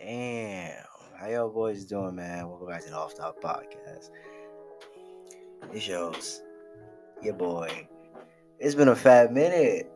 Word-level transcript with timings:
Damn. 0.00 0.82
How 1.18 1.28
y'all 1.28 1.50
boys 1.50 1.84
doing, 1.84 2.14
man? 2.14 2.48
Welcome 2.48 2.68
back 2.68 2.82
to 2.84 2.88
the 2.88 2.96
Off 2.96 3.14
Top 3.14 3.38
Podcast. 3.42 4.08
It 5.74 5.80
shows 5.80 6.40
your 7.22 7.34
boy. 7.34 7.86
It's 8.58 8.74
been 8.74 8.88
a 8.88 8.96
fat 8.96 9.30
minute. 9.30 9.92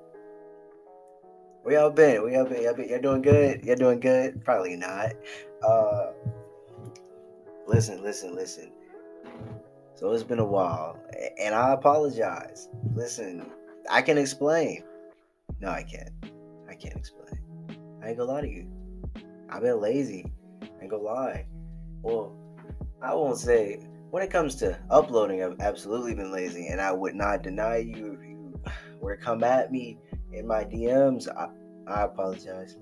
Where 1.62 1.80
y'all 1.80 1.90
been? 1.90 2.20
Where 2.22 2.32
y'all 2.34 2.44
been? 2.44 2.62
Y'all, 2.62 2.74
been, 2.74 2.90
y'all 2.90 3.00
doing 3.00 3.22
good? 3.22 3.64
Y'all 3.64 3.76
doing 3.76 3.98
good? 3.98 4.44
Probably 4.44 4.76
not. 4.76 5.14
Uh, 5.66 6.10
listen, 7.66 8.02
listen, 8.02 8.34
listen. 8.34 8.72
So 9.94 10.12
it's 10.12 10.22
been 10.22 10.38
a 10.38 10.44
while, 10.44 11.00
and 11.40 11.54
I 11.54 11.72
apologize. 11.72 12.68
Listen, 12.94 13.50
I 13.90 14.02
can 14.02 14.18
explain. 14.18 14.84
No, 15.60 15.70
I 15.70 15.82
can't. 15.82 16.10
I 16.68 16.74
can't 16.74 16.94
explain. 16.94 17.40
I 18.02 18.08
ain't 18.08 18.18
gonna 18.18 18.30
lie 18.30 18.42
to 18.42 18.50
you. 18.50 18.73
I've 19.48 19.62
been 19.62 19.80
lazy. 19.80 20.32
I 20.82 20.86
go 20.86 21.00
lie. 21.00 21.46
Well, 22.02 22.36
I 23.02 23.14
won't 23.14 23.38
say 23.38 23.80
when 24.10 24.22
it 24.22 24.30
comes 24.30 24.54
to 24.56 24.78
uploading, 24.90 25.42
I've 25.42 25.60
absolutely 25.60 26.14
been 26.14 26.30
lazy, 26.30 26.68
and 26.68 26.80
I 26.80 26.92
would 26.92 27.16
not 27.16 27.42
deny 27.42 27.78
you 27.78 28.12
if 28.12 28.28
you 28.28 28.60
were 29.00 29.16
to 29.16 29.22
come 29.22 29.42
at 29.42 29.72
me 29.72 29.98
in 30.32 30.46
my 30.46 30.64
DMs. 30.64 31.28
I, 31.28 31.48
I 31.90 32.04
apologize. 32.04 32.76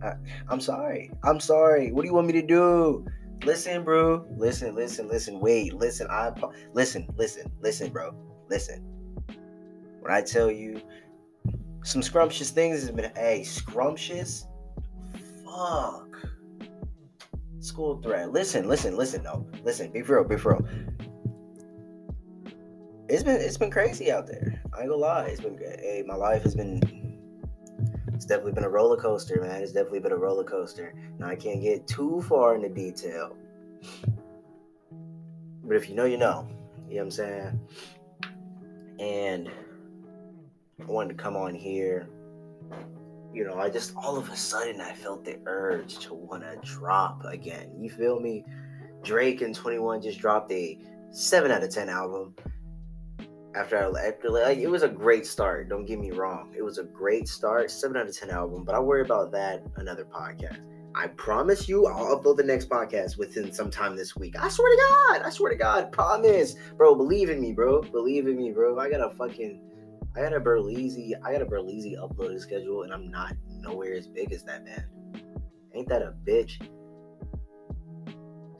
I, 0.00 0.12
I'm 0.48 0.60
sorry. 0.60 1.10
I'm 1.24 1.40
sorry. 1.40 1.90
What 1.90 2.02
do 2.02 2.08
you 2.08 2.14
want 2.14 2.28
me 2.28 2.34
to 2.34 2.46
do? 2.46 3.04
Listen, 3.44 3.82
bro. 3.82 4.24
Listen, 4.36 4.74
listen, 4.74 5.08
listen. 5.08 5.40
Wait, 5.40 5.74
listen. 5.74 6.06
I 6.08 6.32
listen, 6.72 7.08
listen, 7.16 7.50
listen, 7.60 7.90
bro. 7.92 8.14
Listen. 8.48 8.84
When 10.00 10.12
I 10.12 10.22
tell 10.22 10.50
you 10.50 10.80
some 11.82 12.00
scrumptious 12.02 12.50
things 12.50 12.80
has 12.82 12.90
been, 12.90 13.10
hey, 13.16 13.42
scrumptious. 13.42 14.46
Fuck. 15.56 16.18
School 17.60 18.00
threat. 18.02 18.30
Listen, 18.30 18.68
listen, 18.68 18.94
listen. 18.94 19.22
No, 19.22 19.46
listen. 19.64 19.90
Be 19.90 20.02
real. 20.02 20.22
Be 20.24 20.36
real. 20.36 20.66
It's 23.08 23.22
been 23.22 23.40
it's 23.40 23.56
been 23.56 23.70
crazy 23.70 24.12
out 24.12 24.26
there. 24.26 24.60
I 24.74 24.80
ain't 24.80 24.90
gonna 24.90 25.00
lie. 25.00 25.26
It's 25.26 25.40
been 25.40 25.56
hey, 25.58 26.04
my 26.06 26.14
life 26.14 26.42
has 26.42 26.54
been 26.54 26.82
it's 28.12 28.26
definitely 28.26 28.52
been 28.52 28.64
a 28.64 28.68
roller 28.68 28.96
coaster, 28.96 29.40
man. 29.40 29.62
It's 29.62 29.72
definitely 29.72 30.00
been 30.00 30.12
a 30.12 30.16
roller 30.16 30.44
coaster. 30.44 30.92
Now 31.18 31.28
I 31.28 31.36
can't 31.36 31.62
get 31.62 31.86
too 31.86 32.22
far 32.28 32.54
into 32.54 32.68
detail. 32.68 33.36
But 35.64 35.76
if 35.76 35.88
you 35.88 35.94
know, 35.94 36.04
you 36.04 36.18
know. 36.18 36.48
You 36.88 36.96
know 36.96 37.00
what 37.00 37.02
I'm 37.02 37.10
saying? 37.10 37.60
And 39.00 39.50
I 40.80 40.84
wanted 40.84 41.16
to 41.16 41.22
come 41.22 41.36
on 41.36 41.54
here. 41.54 42.08
You 43.36 43.44
know, 43.44 43.58
I 43.58 43.68
just 43.68 43.94
all 43.96 44.16
of 44.16 44.30
a 44.30 44.36
sudden 44.36 44.80
I 44.80 44.92
felt 44.94 45.24
the 45.24 45.38
urge 45.46 45.98
to 45.98 46.14
want 46.14 46.42
to 46.42 46.56
drop 46.66 47.22
again. 47.24 47.70
You 47.78 47.90
feel 47.90 48.18
me? 48.18 48.44
Drake 49.02 49.42
and 49.42 49.54
21 49.54 50.00
just 50.00 50.18
dropped 50.18 50.50
a 50.50 50.78
7 51.10 51.50
out 51.50 51.62
of 51.62 51.70
10 51.70 51.88
album 51.88 52.34
after 53.56 53.78
I 53.78 54.08
after 54.08 54.30
like 54.30 54.58
it 54.58 54.68
was 54.68 54.82
a 54.82 54.88
great 54.88 55.26
start. 55.26 55.68
Don't 55.68 55.86
get 55.86 55.98
me 55.98 56.10
wrong, 56.10 56.52
it 56.56 56.62
was 56.62 56.78
a 56.78 56.84
great 56.84 57.26
start, 57.26 57.70
seven 57.70 57.96
out 57.96 58.06
of 58.06 58.16
ten 58.16 58.30
album. 58.30 58.64
But 58.64 58.74
I'll 58.74 58.84
worry 58.84 59.02
about 59.02 59.32
that 59.32 59.62
another 59.76 60.04
podcast. 60.04 60.58
I 60.94 61.08
promise 61.08 61.68
you, 61.68 61.86
I'll 61.86 62.18
upload 62.18 62.36
the 62.36 62.42
next 62.42 62.70
podcast 62.70 63.18
within 63.18 63.52
some 63.52 63.70
time 63.70 63.96
this 63.96 64.16
week. 64.16 64.34
I 64.38 64.48
swear 64.48 64.70
to 64.74 64.82
God, 64.82 65.22
I 65.26 65.30
swear 65.30 65.50
to 65.50 65.56
God, 65.56 65.92
promise, 65.92 66.56
bro. 66.76 66.94
Believe 66.94 67.30
in 67.30 67.40
me, 67.40 67.52
bro. 67.52 67.82
Believe 67.82 68.26
in 68.26 68.36
me, 68.36 68.50
bro. 68.50 68.78
I 68.78 68.90
got 68.90 69.00
a 69.00 69.14
fucking, 69.14 69.60
I 70.16 70.22
got 70.22 70.32
a 70.32 70.40
Berleezy, 70.40 71.12
I 71.22 71.32
got 71.32 71.42
a 71.42 71.46
Berleezy 71.46 72.02
uploading 72.02 72.38
schedule, 72.38 72.82
and 72.82 72.92
I'm 72.92 73.10
not 73.10 73.34
nowhere 73.60 73.94
as 73.94 74.06
big 74.06 74.32
as 74.32 74.42
that 74.44 74.64
man. 74.64 74.84
Ain't 75.74 75.88
that 75.88 76.02
a 76.02 76.14
bitch? 76.26 76.58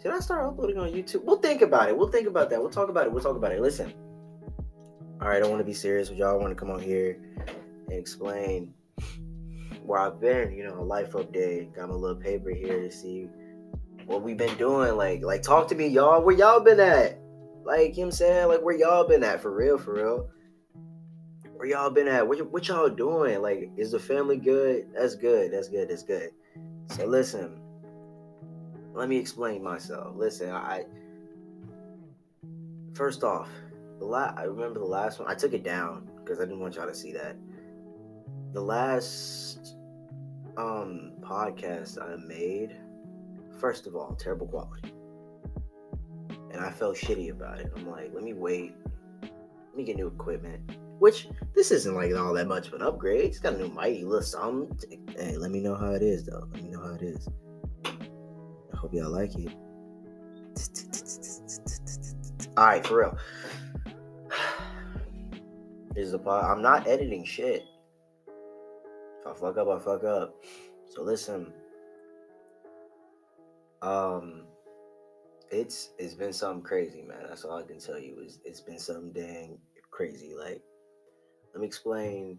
Should 0.02 0.12
I 0.12 0.20
start 0.20 0.46
uploading 0.46 0.78
on 0.78 0.90
YouTube? 0.90 1.24
We'll 1.24 1.38
think 1.38 1.62
about 1.62 1.88
it. 1.88 1.96
We'll 1.96 2.08
think 2.08 2.28
about 2.28 2.50
that. 2.50 2.60
We'll 2.60 2.70
talk 2.70 2.90
about 2.90 3.06
it. 3.06 3.12
We'll 3.12 3.22
talk 3.22 3.36
about 3.36 3.52
it. 3.52 3.60
Listen 3.60 3.94
all 5.20 5.28
right, 5.28 5.38
I 5.38 5.40
don't 5.40 5.50
want 5.50 5.60
to 5.60 5.64
be 5.64 5.72
serious 5.72 6.10
with 6.10 6.18
y'all. 6.18 6.34
I 6.34 6.36
want 6.36 6.50
to 6.50 6.54
come 6.54 6.70
on 6.70 6.80
here 6.80 7.18
and 7.88 7.98
explain 7.98 8.74
where 9.82 9.98
I've 9.98 10.20
been, 10.20 10.52
you 10.52 10.62
know, 10.62 10.78
a 10.78 10.84
life 10.84 11.12
update. 11.12 11.74
Got 11.74 11.88
my 11.88 11.94
little 11.94 12.20
paper 12.20 12.50
here 12.50 12.82
to 12.82 12.90
see 12.90 13.28
what 14.04 14.22
we've 14.22 14.36
been 14.36 14.56
doing. 14.58 14.94
Like, 14.96 15.22
like 15.22 15.42
talk 15.42 15.68
to 15.68 15.74
me, 15.74 15.88
y'all. 15.88 16.22
Where 16.22 16.36
y'all 16.36 16.60
been 16.60 16.80
at? 16.80 17.18
Like, 17.64 17.96
you 17.96 18.02
know 18.02 18.02
what 18.02 18.04
I'm 18.04 18.10
saying? 18.12 18.48
Like, 18.48 18.62
where 18.62 18.76
y'all 18.76 19.08
been 19.08 19.24
at? 19.24 19.40
For 19.40 19.50
real, 19.50 19.78
for 19.78 19.94
real. 19.94 20.28
Where 21.56 21.68
y'all 21.68 21.88
been 21.88 22.06
at? 22.06 22.28
What, 22.28 22.52
what 22.52 22.68
y'all 22.68 22.90
doing? 22.90 23.40
Like, 23.40 23.70
is 23.78 23.92
the 23.92 23.98
family 23.98 24.36
good? 24.36 24.88
That's 24.94 25.14
good. 25.14 25.50
That's 25.52 25.68
good. 25.68 25.88
That's 25.88 26.02
good. 26.02 26.30
So 26.90 27.06
listen, 27.06 27.58
let 28.92 29.08
me 29.08 29.16
explain 29.16 29.62
myself. 29.62 30.14
Listen, 30.16 30.50
I 30.50 30.84
first 32.94 33.24
off, 33.24 33.48
the 33.98 34.04
la- 34.04 34.34
I 34.36 34.42
remember 34.42 34.80
the 34.80 34.86
last 34.86 35.18
one. 35.18 35.30
I 35.30 35.34
took 35.34 35.54
it 35.54 35.62
down 35.62 36.10
because 36.18 36.40
I 36.40 36.44
didn't 36.44 36.60
want 36.60 36.74
y'all 36.74 36.86
to 36.86 36.94
see 36.94 37.12
that. 37.12 37.36
The 38.52 38.60
last 38.60 39.76
um 40.58 41.12
podcast 41.20 41.98
I 42.02 42.16
made, 42.16 42.76
first 43.58 43.86
of 43.86 43.96
all, 43.96 44.14
terrible 44.14 44.46
quality. 44.46 44.92
And 46.52 46.62
I 46.62 46.70
felt 46.70 46.96
shitty 46.96 47.30
about 47.30 47.60
it. 47.60 47.72
I'm 47.76 47.90
like, 47.90 48.12
let 48.14 48.22
me 48.22 48.34
wait. 48.34 48.74
Let 49.22 49.74
me 49.74 49.84
get 49.84 49.96
new 49.96 50.08
equipment. 50.08 50.60
Which 50.98 51.28
this 51.54 51.70
isn't 51.70 51.94
like 51.94 52.14
all 52.14 52.32
that 52.34 52.48
much 52.48 52.68
of 52.68 52.74
an 52.74 52.82
upgrade. 52.82 53.26
It's 53.26 53.38
got 53.38 53.54
a 53.54 53.58
new 53.58 53.68
mighty 53.68 54.04
little 54.04 54.22
something. 54.22 55.08
Hey, 55.16 55.36
let 55.36 55.50
me 55.50 55.60
know 55.60 55.74
how 55.74 55.92
it 55.92 56.02
is 56.02 56.24
though. 56.24 56.48
Let 56.52 56.62
me 56.62 56.70
know 56.70 56.82
how 56.82 56.94
it 56.94 57.02
is. 57.02 57.28
I 57.84 58.76
hope 58.76 58.94
y'all 58.94 59.10
like 59.10 59.34
it. 59.36 59.54
Alright, 62.58 62.86
for 62.86 62.98
real 63.00 63.18
is 65.96 66.12
the 66.12 66.18
part 66.18 66.44
I'm 66.44 66.62
not 66.62 66.86
editing 66.86 67.24
shit. 67.24 67.64
If 69.20 69.26
I 69.26 69.34
fuck 69.34 69.58
up, 69.58 69.68
I 69.68 69.78
fuck 69.78 70.04
up. 70.04 70.34
So 70.88 71.02
listen. 71.02 71.52
Um 73.82 74.44
it's 75.50 75.90
it's 75.98 76.14
been 76.14 76.32
something 76.32 76.62
crazy, 76.62 77.02
man. 77.02 77.26
That's 77.28 77.44
all 77.44 77.58
I 77.58 77.62
can 77.62 77.78
tell 77.78 77.98
you. 77.98 78.18
Is 78.24 78.40
it's 78.44 78.60
been 78.60 78.78
something 78.78 79.12
dang 79.12 79.58
crazy. 79.96 80.34
Like, 80.38 80.62
let 81.56 81.62
me 81.62 81.66
explain 81.68 82.38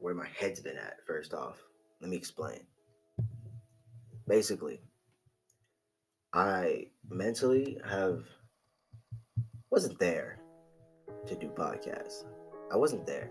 where 0.00 0.14
my 0.14 0.26
head's 0.34 0.58
been 0.58 0.78
at 0.78 1.06
first 1.06 1.34
off. 1.34 1.62
Let 2.00 2.08
me 2.08 2.16
explain. 2.16 2.60
Basically, 4.26 4.80
I 6.32 6.86
mentally 7.10 7.76
have 7.86 8.24
wasn't 9.68 9.98
there 9.98 10.38
to 11.26 11.34
do 11.34 11.48
podcasts. 11.48 12.24
I 12.72 12.78
wasn't 12.78 13.06
there. 13.06 13.30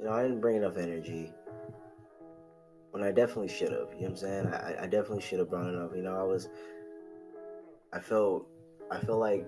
You 0.00 0.06
know, 0.06 0.12
I 0.14 0.22
didn't 0.22 0.40
bring 0.40 0.56
enough 0.56 0.78
energy 0.78 1.32
when 2.90 3.04
I 3.04 3.12
definitely 3.12 3.54
should 3.54 3.70
have. 3.70 3.90
You 3.94 4.00
know 4.00 4.08
what 4.08 4.10
I'm 4.10 4.16
saying? 4.16 4.46
I, 4.48 4.82
I 4.82 4.86
definitely 4.88 5.22
should 5.22 5.38
have 5.38 5.50
brought 5.50 5.68
enough. 5.68 5.92
You 5.94 6.02
know, 6.02 6.16
I 6.16 6.24
was, 6.24 6.48
I 7.92 8.00
felt, 8.00 8.48
I 8.90 8.98
felt 8.98 9.20
like 9.20 9.46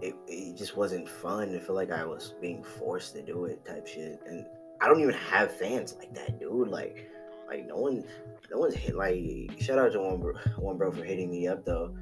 it, 0.00 0.14
it 0.26 0.56
just 0.56 0.76
wasn't 0.76 1.08
fun. 1.08 1.54
I 1.54 1.58
feel 1.58 1.74
like 1.74 1.90
I 1.90 2.04
was 2.04 2.34
being 2.40 2.62
forced 2.62 3.14
to 3.14 3.22
do 3.22 3.44
it 3.46 3.64
type 3.64 3.86
shit. 3.86 4.20
And 4.26 4.46
I 4.80 4.86
don't 4.86 5.00
even 5.00 5.14
have 5.14 5.54
fans 5.54 5.96
like 5.98 6.14
that, 6.14 6.38
dude. 6.38 6.68
Like, 6.68 7.10
like 7.48 7.66
no 7.66 7.76
one, 7.76 8.04
no 8.50 8.58
one's 8.58 8.74
hit. 8.74 8.96
Like, 8.96 9.60
shout 9.60 9.78
out 9.78 9.92
to 9.92 10.00
one 10.00 10.20
bro, 10.20 10.34
one 10.56 10.78
bro 10.78 10.90
for 10.90 11.04
hitting 11.04 11.30
me 11.30 11.48
up 11.48 11.64
though. 11.64 11.94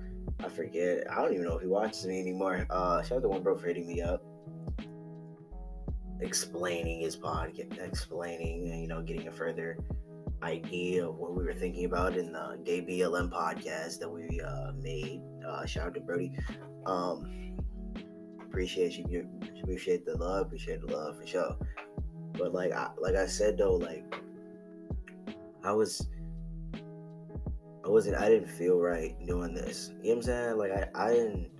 I 0.45 0.49
forget. 0.49 1.11
I 1.11 1.23
don't 1.23 1.33
even 1.33 1.47
know 1.47 1.57
if 1.57 1.63
he 1.63 1.69
watches 1.69 2.07
me 2.07 2.21
anymore. 2.21 2.67
Uh, 2.71 3.03
shout 3.03 3.19
out 3.19 3.23
to 3.23 3.29
one 3.29 3.43
bro 3.43 3.57
for 3.57 3.67
hitting 3.67 3.87
me 3.87 4.01
up 4.03 4.23
explaining 6.21 7.01
his 7.01 7.17
podcast, 7.17 7.79
explaining, 7.79 8.67
you 8.67 8.89
know, 8.89 9.03
getting 9.03 9.29
a 9.29 9.33
further 9.33 9.79
idea 10.43 11.09
of 11.09 11.17
what 11.17 11.37
we 11.37 11.45
were 11.45 11.55
thinking 11.55 11.85
about 11.85 12.17
in 12.17 12.33
the 12.33 12.59
Gay 12.65 12.81
BLM 12.81 13.31
podcast 13.31 13.99
that 14.01 14.09
we 14.09 14.41
uh, 14.41 14.73
made. 14.81 15.21
Uh, 15.47 15.65
shout 15.67 15.89
out 15.89 15.95
to 15.95 16.01
Brody. 16.01 16.33
Um, 16.87 17.48
appreciate 18.49 18.97
you. 18.97 19.29
Appreciate 19.63 20.05
the 20.05 20.17
love. 20.17 20.47
Appreciate 20.47 20.87
the 20.87 20.95
love 20.95 21.19
for 21.19 21.27
sure. 21.27 21.57
But 22.33 22.53
like, 22.53 22.73
I, 22.73 22.91
like 23.01 23.15
I 23.15 23.27
said 23.27 23.59
though, 23.59 23.75
like 23.75 24.05
I 25.65 25.73
was, 25.73 26.09
I 27.85 27.89
wasn't. 27.89 28.17
I 28.17 28.29
didn't 28.29 28.49
feel 28.49 28.79
right 28.79 29.15
doing 29.27 29.55
this. 29.55 29.93
You 30.03 30.11
know 30.11 30.17
what 30.17 30.17
I'm 30.17 30.23
saying? 30.23 30.59
Like 30.59 30.73
I, 30.73 30.89
I 30.95 31.11
didn't 31.13 31.51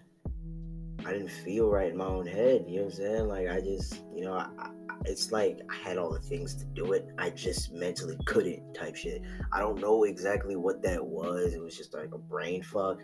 I 1.09 1.13
didn't 1.13 1.31
feel 1.31 1.71
right 1.71 1.91
in 1.91 1.97
my 1.97 2.05
own 2.05 2.27
head. 2.27 2.67
You 2.69 2.77
know 2.77 2.83
what 2.85 2.93
I'm 2.93 2.97
saying? 2.99 3.29
Like 3.29 3.49
I 3.49 3.61
just, 3.61 4.03
you 4.15 4.25
know, 4.25 4.35
I, 4.35 4.49
I, 4.59 4.71
it's 5.07 5.33
like 5.33 5.61
I 5.71 5.89
had 5.89 5.97
all 5.97 6.13
the 6.13 6.19
things 6.19 6.55
to 6.57 6.65
do 6.67 6.93
it. 6.93 7.09
I 7.17 7.31
just 7.31 7.73
mentally 7.73 8.19
couldn't 8.27 8.75
type 8.75 8.95
shit. 8.95 9.23
I 9.53 9.61
don't 9.61 9.81
know 9.81 10.05
exactly 10.05 10.57
what 10.57 10.83
that 10.83 11.05
was. 11.05 11.55
It 11.55 11.63
was 11.63 11.77
just 11.77 11.95
like 11.95 12.13
a 12.13 12.19
brain 12.19 12.63
fuck. 12.63 12.99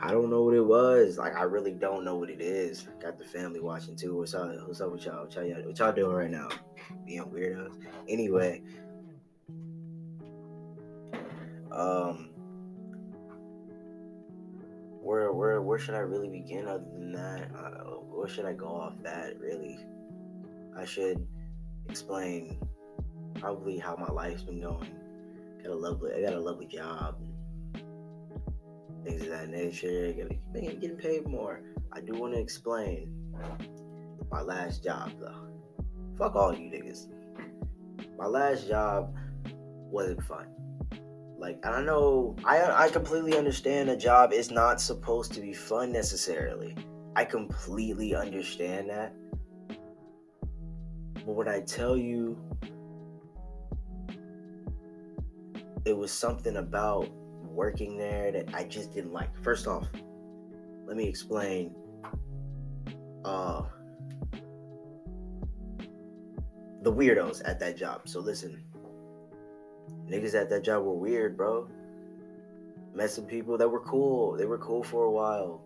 I 0.00 0.10
don't 0.10 0.30
know 0.30 0.42
what 0.42 0.54
it 0.54 0.64
was. 0.64 1.18
Like 1.18 1.36
I 1.36 1.42
really 1.42 1.72
don't 1.72 2.04
know 2.04 2.16
what 2.16 2.30
it 2.30 2.40
is. 2.40 2.86
Got 3.00 3.18
the 3.18 3.24
family 3.24 3.60
watching 3.60 3.96
too. 3.96 4.16
What's 4.16 4.34
up? 4.34 4.50
What's 4.66 4.80
up 4.80 4.92
with 4.92 5.04
y'all? 5.04 5.24
What 5.24 5.34
y'all, 5.34 5.62
what 5.62 5.78
y'all 5.78 5.92
doing 5.92 6.14
right 6.14 6.30
now? 6.30 6.48
Being 7.06 7.24
weirdos. 7.24 7.74
Anyway. 8.08 8.62
Um, 11.72 12.30
where 15.02 15.32
where 15.32 15.62
where 15.62 15.78
should 15.78 15.94
I 15.94 15.98
really 15.98 16.28
begin 16.28 16.66
other 16.66 16.84
than 16.92 17.12
that? 17.12 17.50
Uh, 17.54 17.96
where 18.00 18.28
should 18.28 18.44
I 18.44 18.52
go 18.52 18.66
off 18.68 18.94
that 19.02 19.38
really? 19.38 19.78
I 20.76 20.84
should 20.84 21.26
explain 21.88 22.58
probably 23.34 23.78
how 23.78 23.96
my 23.96 24.12
life's 24.12 24.42
been 24.42 24.60
going. 24.60 24.94
Got 25.62 25.72
a 25.72 25.74
lovely 25.74 26.12
I 26.12 26.22
got 26.22 26.34
a 26.34 26.40
lovely 26.40 26.66
job. 26.66 27.16
Things 29.06 29.22
of 29.22 29.28
that 29.28 29.48
nature. 29.50 30.12
Getting, 30.12 30.80
getting 30.80 30.96
paid 30.96 31.28
more. 31.28 31.60
I 31.92 32.00
do 32.00 32.14
want 32.14 32.34
to 32.34 32.40
explain 32.40 33.12
my 34.32 34.42
last 34.42 34.82
job 34.82 35.12
though. 35.20 35.48
Fuck 36.18 36.34
all 36.34 36.52
you 36.52 36.68
niggas. 36.68 37.06
My 38.18 38.26
last 38.26 38.66
job 38.66 39.14
wasn't 39.44 40.24
fun. 40.24 40.48
Like 41.38 41.64
I 41.64 41.82
know 41.82 42.34
I 42.44 42.62
I 42.62 42.88
completely 42.88 43.38
understand 43.38 43.90
a 43.90 43.96
job 43.96 44.32
is 44.32 44.50
not 44.50 44.80
supposed 44.80 45.32
to 45.34 45.40
be 45.40 45.52
fun 45.52 45.92
necessarily. 45.92 46.74
I 47.14 47.24
completely 47.24 48.16
understand 48.16 48.90
that. 48.90 49.14
But 51.14 51.32
when 51.32 51.48
I 51.48 51.60
tell 51.60 51.96
you 51.96 52.36
it 55.84 55.96
was 55.96 56.10
something 56.10 56.56
about 56.56 57.08
working 57.56 57.96
there 57.96 58.30
that 58.30 58.54
I 58.54 58.64
just 58.64 58.92
didn't 58.92 59.12
like. 59.12 59.34
First 59.42 59.66
off, 59.66 59.88
let 60.86 60.96
me 60.96 61.08
explain 61.08 61.74
uh 63.24 63.62
the 66.82 66.92
weirdos 66.92 67.42
at 67.44 67.58
that 67.58 67.76
job. 67.76 68.08
So 68.08 68.20
listen, 68.20 68.62
niggas 70.08 70.34
at 70.34 70.48
that 70.50 70.62
job 70.62 70.84
were 70.84 70.94
weird, 70.94 71.36
bro. 71.36 71.68
Some 73.08 73.26
people 73.26 73.58
that 73.58 73.68
were 73.68 73.80
cool. 73.80 74.36
They 74.36 74.46
were 74.46 74.58
cool 74.58 74.82
for 74.82 75.04
a 75.04 75.10
while. 75.10 75.60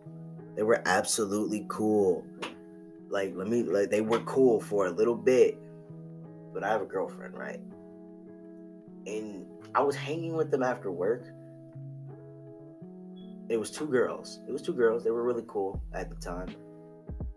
They 0.57 0.63
were 0.63 0.83
absolutely 0.85 1.65
cool. 1.69 2.25
Like, 3.09 3.35
let 3.37 3.47
me, 3.49 3.63
like, 3.63 3.91
they 3.91 4.01
were 4.01 4.19
cool 4.21 4.61
for 4.61 4.87
a 4.87 4.91
little 4.91 5.15
bit. 5.15 5.57
But 6.53 6.65
I 6.65 6.69
have 6.69 6.83
a 6.83 6.87
girlfriend, 6.87 7.39
right? 7.39 7.61
And 9.07 9.47
I 9.75 9.83
was 9.83 9.95
hanging 9.95 10.35
with 10.35 10.51
them 10.51 10.63
after 10.65 10.91
work. 10.91 11.29
It 13.51 13.59
was 13.59 13.73
two 13.73 13.89
girls. 13.89 14.41
It 14.47 14.53
was 14.53 14.63
two 14.63 14.73
girls. 14.73 15.03
They 15.03 15.11
were 15.11 15.25
really 15.25 15.43
cool 15.49 15.83
at 15.93 16.09
the 16.09 16.15
time. 16.15 16.55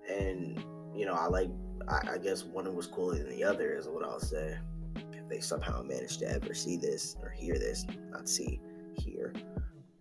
And, 0.08 0.64
you 0.96 1.08
know, 1.08 1.14
I 1.14 1.26
like, 1.26 1.50
I, 1.88 2.14
I 2.14 2.18
guess 2.20 2.44
one 2.44 2.74
was 2.76 2.86
cooler 2.86 3.18
than 3.18 3.30
the 3.30 3.44
other, 3.44 3.74
is 3.74 3.88
what 3.88 4.06
I'll 4.06 4.20
say 4.20 4.56
if 4.96 5.28
they 5.28 5.40
somehow 5.40 5.82
managed 5.82 6.20
to 6.20 6.30
ever 6.30 6.54
see 6.54 6.78
this 6.78 7.18
or 7.20 7.32
hear 7.32 7.58
this, 7.58 7.88
not 8.12 8.30
see, 8.30 8.62
hear. 8.96 9.34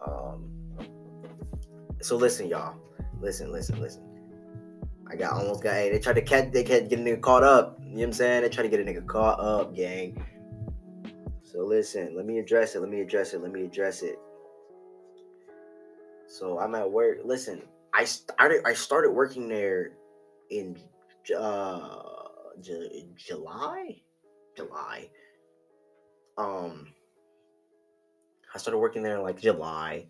Um, 0.06 0.50
so 2.02 2.16
listen, 2.16 2.46
y'all. 2.46 2.76
Listen, 3.20 3.50
listen, 3.50 3.80
listen. 3.80 4.02
I 5.10 5.16
got 5.16 5.32
almost 5.32 5.62
got. 5.62 5.74
Hey, 5.74 5.90
they 5.90 5.98
tried 5.98 6.16
to 6.16 6.22
catch. 6.22 6.52
They 6.52 6.64
can't 6.64 6.90
get 6.90 6.98
a 6.98 7.02
nigga 7.02 7.22
caught 7.22 7.42
up. 7.42 7.78
You 7.80 7.86
know 7.86 7.94
what 7.94 8.04
I'm 8.04 8.12
saying? 8.12 8.42
They 8.42 8.48
tried 8.50 8.64
to 8.64 8.68
get 8.68 8.80
a 8.80 8.84
nigga 8.84 9.06
caught 9.06 9.40
up, 9.40 9.74
gang. 9.74 10.22
So 11.42 11.60
listen. 11.60 12.14
Let 12.14 12.26
me 12.26 12.38
address 12.38 12.74
it. 12.74 12.80
Let 12.80 12.90
me 12.90 13.00
address 13.00 13.32
it. 13.32 13.40
Let 13.40 13.52
me 13.52 13.64
address 13.64 14.02
it. 14.02 14.18
So 16.32 16.58
I'm 16.58 16.74
at 16.74 16.90
work. 16.90 17.18
Listen, 17.24 17.60
I 17.92 18.04
started. 18.04 18.62
I 18.64 18.72
started 18.72 19.10
working 19.10 19.48
there 19.48 19.92
in 20.50 20.78
uh, 21.38 22.02
J- 22.58 23.04
July. 23.16 24.00
July. 24.56 25.10
Um, 26.38 26.88
I 28.54 28.58
started 28.58 28.78
working 28.78 29.02
there 29.02 29.16
in 29.16 29.22
like 29.22 29.42
July. 29.42 30.06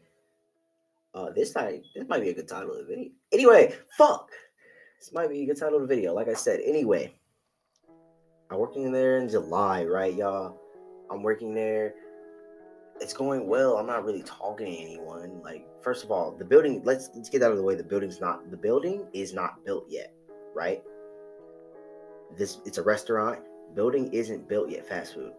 Uh, 1.13 1.31
this 1.31 1.53
time, 1.53 1.83
this 1.93 2.09
might 2.09 2.23
be 2.23 2.31
a 2.31 2.35
good 2.35 2.47
title 2.47 2.71
of 2.71 2.79
the 2.79 2.85
video. 2.85 3.11
Anyway, 3.33 3.75
fuck. 3.99 4.31
This 5.01 5.13
might 5.13 5.29
be 5.29 5.43
a 5.43 5.47
good 5.47 5.59
title 5.59 5.83
of 5.83 5.89
the 5.89 5.93
video. 5.93 6.15
Like 6.15 6.29
I 6.29 6.35
said, 6.35 6.61
anyway, 6.65 7.13
I'm 8.49 8.59
working 8.59 8.93
there 8.93 9.19
in 9.19 9.29
July, 9.29 9.85
right, 9.85 10.15
y'all? 10.15 10.57
I'm 11.11 11.25
working 11.25 11.53
there. 11.53 11.95
It's 13.01 13.13
going 13.13 13.49
well. 13.49 13.79
I'm 13.79 13.87
not 13.87 14.05
really 14.05 14.23
talking 14.23 14.67
to 14.67 14.73
anyone. 14.73 15.41
Like, 15.43 15.67
first 15.83 16.05
of 16.05 16.11
all, 16.11 16.33
the 16.33 16.45
building. 16.45 16.83
Let's 16.85 17.11
let's 17.15 17.29
get 17.29 17.43
out 17.43 17.51
of 17.51 17.57
the 17.57 17.65
way. 17.65 17.75
The 17.75 17.85
building's 17.85 18.21
not. 18.21 18.51
The 18.51 18.57
building 18.57 19.07
is 19.13 19.35
not 19.35 19.65
built 19.65 19.87
yet, 19.89 20.15
right? 20.55 20.83
This 22.37 22.59
it's 22.65 22.79
a 22.79 22.83
restaurant 22.83 23.41
building 23.75 24.13
isn't 24.13 24.49
built 24.49 24.71
yet. 24.71 24.87
Fast 24.87 25.15
food, 25.15 25.33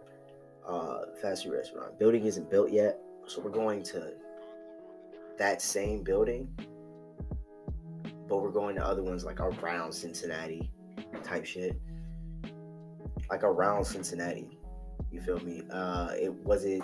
uh, 0.67 1.01
fast 1.21 1.43
food 1.43 1.53
restaurant. 1.53 1.97
Building 1.99 2.25
isn't 2.25 2.49
built 2.49 2.71
yet, 2.71 2.99
so 3.27 3.41
we're 3.41 3.51
going 3.51 3.83
to 3.83 4.13
that 5.37 5.61
same 5.61 6.03
building, 6.03 6.47
but 8.27 8.37
we're 8.37 8.51
going 8.51 8.75
to 8.75 8.85
other 8.85 9.03
ones 9.03 9.23
like 9.23 9.39
around 9.39 9.91
Cincinnati, 9.91 10.71
type 11.23 11.45
shit, 11.45 11.79
like 13.29 13.43
around 13.43 13.85
Cincinnati. 13.85 14.57
You 15.11 15.21
feel 15.21 15.39
me? 15.39 15.63
Uh, 15.71 16.09
it 16.19 16.33
was 16.33 16.65
it. 16.65 16.81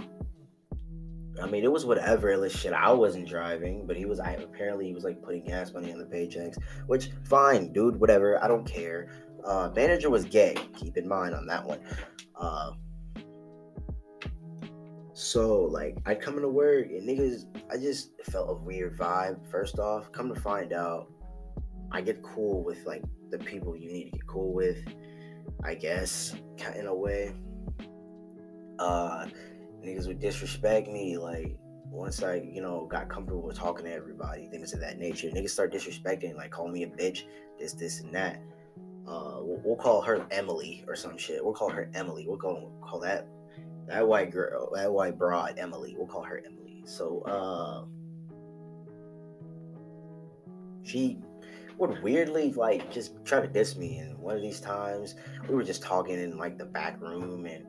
I 1.42 1.46
mean, 1.48 1.64
it 1.64 1.72
was 1.72 1.86
whatever. 1.86 2.36
Like 2.38 2.52
shit, 2.52 2.74
I 2.74 2.92
wasn't 2.92 3.28
driving, 3.28 3.86
but 3.86 3.96
he 3.96 4.06
was. 4.06 4.20
I 4.20 4.32
apparently 4.34 4.88
he 4.88 4.94
was 4.94 5.04
like 5.04 5.22
putting 5.22 5.44
gas 5.46 5.74
money 5.74 5.92
on 5.92 6.00
the 6.00 6.06
paychecks, 6.06 6.58
which 6.88 7.10
fine, 7.24 7.72
dude. 7.72 8.00
Whatever. 8.00 8.44
I 8.44 8.48
don't 8.48 8.66
care. 8.66 9.10
Uh, 9.46 9.72
manager 9.76 10.10
was 10.10 10.26
gay. 10.26 10.56
Keep 10.76 10.98
in 10.98 11.08
mind 11.08 11.34
on 11.34 11.46
that 11.48 11.66
one. 11.66 11.80
Uh, 12.36 12.72
so 15.14 15.64
like 15.64 15.98
I 16.06 16.16
come 16.16 16.36
into 16.36 16.50
work 16.50 16.88
and 16.88 17.08
niggas, 17.08 17.46
I 17.72 17.78
just 17.78 18.12
felt 18.24 18.50
a 18.50 18.54
weird 18.54 18.98
vibe. 18.98 19.50
First 19.50 19.80
off, 19.80 20.12
come 20.12 20.34
to 20.34 20.40
find 20.40 20.74
out, 20.74 21.12
I 21.92 22.02
get 22.02 22.22
cool 22.24 22.64
with 22.64 22.86
like 22.86 23.04
the 23.30 23.38
people 23.38 23.76
you 23.76 23.92
need 23.92 24.06
to 24.06 24.12
get 24.12 24.28
cool 24.28 24.54
with. 24.54 24.78
I 25.64 25.76
guess 25.76 26.34
in 26.76 26.86
a 26.86 26.96
way. 26.96 27.34
Uh, 28.78 29.28
niggas 29.84 30.08
would 30.08 30.20
disrespect 30.20 30.88
me 30.88 31.18
like 31.18 31.58
once 31.90 32.22
I, 32.22 32.36
you 32.36 32.62
know, 32.62 32.86
got 32.86 33.10
comfortable 33.10 33.42
with 33.42 33.58
talking 33.58 33.86
to 33.86 33.94
everybody, 33.94 34.48
things 34.48 34.74
of 34.74 34.80
that 34.82 35.00
nature. 35.00 35.28
Niggas 35.30 35.50
start 35.50 35.74
disrespecting, 35.74 36.36
like 36.36 36.52
call 36.52 36.68
me 36.68 36.84
a 36.84 36.88
bitch, 36.88 37.24
this, 37.58 37.74
this, 37.74 38.02
and 38.02 38.14
that 38.14 38.42
uh, 39.10 39.40
we'll, 39.42 39.76
call 39.76 40.02
her 40.02 40.26
Emily 40.30 40.84
or 40.88 40.96
some 40.96 41.18
shit. 41.18 41.44
We'll 41.44 41.54
call 41.54 41.70
her 41.70 41.90
Emily. 41.96 42.26
We'll 42.28 42.38
call 42.38 42.72
call 42.82 43.00
that 43.00 43.28
that 43.88 44.08
white 44.08 44.30
girl, 44.32 44.72
that 44.76 44.92
white 44.92 45.18
broad 45.18 45.58
Emily. 45.58 45.96
We'll 45.98 46.08
call 46.08 46.24
her 46.24 46.42
Emily. 46.46 46.84
So 46.86 47.22
uh, 47.24 47.86
she 50.84 51.18
would 51.80 52.04
weirdly 52.04 52.54
like 52.54 52.92
just 52.92 53.14
try 53.26 53.42
to 53.42 53.48
diss 53.48 53.78
me. 53.78 53.98
And 53.98 54.20
one 54.20 54.36
of 54.36 54.44
these 54.44 54.60
times, 54.60 55.16
we 55.48 55.56
were 55.56 55.64
just 55.64 55.82
talking 55.82 56.20
in 56.20 56.38
like 56.38 56.60
the 56.60 56.66
back 56.66 57.02
room, 57.02 57.48
and 57.48 57.66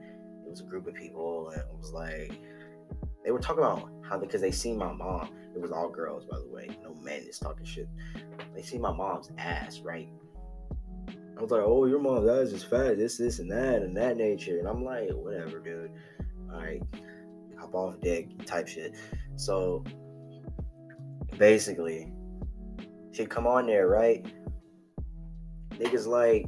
it 0.50 0.54
was 0.54 0.60
a 0.62 0.64
group 0.64 0.88
of 0.88 0.94
people, 0.94 1.50
and 1.50 1.60
it 1.60 1.68
was 1.78 1.92
like 1.92 2.32
they 3.24 3.30
were 3.30 3.38
talking 3.38 3.62
about 3.62 3.88
how 4.02 4.18
because 4.18 4.40
they 4.40 4.50
seen 4.50 4.76
my 4.76 4.92
mom. 4.92 5.30
It 5.54 5.60
was 5.60 5.70
all 5.70 5.88
girls, 5.88 6.24
by 6.24 6.38
the 6.38 6.48
way. 6.48 6.76
No 6.82 6.92
men 6.94 7.20
is 7.20 7.38
talking 7.38 7.64
shit. 7.64 7.88
They 8.52 8.62
see 8.62 8.76
my 8.76 8.92
mom's 8.92 9.30
ass, 9.38 9.78
right? 9.78 10.08
I 11.38 11.40
was 11.40 11.52
like, 11.52 11.62
oh, 11.64 11.86
your 11.86 12.00
mom's 12.00 12.28
ass 12.28 12.52
is 12.52 12.64
fat, 12.64 12.98
this, 12.98 13.16
this, 13.16 13.38
and 13.38 13.48
that, 13.52 13.82
and 13.82 13.96
that 13.96 14.16
nature. 14.16 14.58
And 14.58 14.66
I'm 14.66 14.84
like, 14.84 15.10
whatever, 15.10 15.60
dude. 15.60 15.92
All 16.52 16.60
right, 16.60 16.82
hop 17.56 17.72
off 17.76 18.00
deck 18.00 18.26
type 18.44 18.66
shit. 18.66 18.96
So 19.36 19.84
basically, 21.38 22.12
she'd 23.12 23.30
come 23.30 23.46
on 23.46 23.66
there, 23.66 23.86
right? 23.86 24.26
Niggas 25.74 26.08
like, 26.08 26.46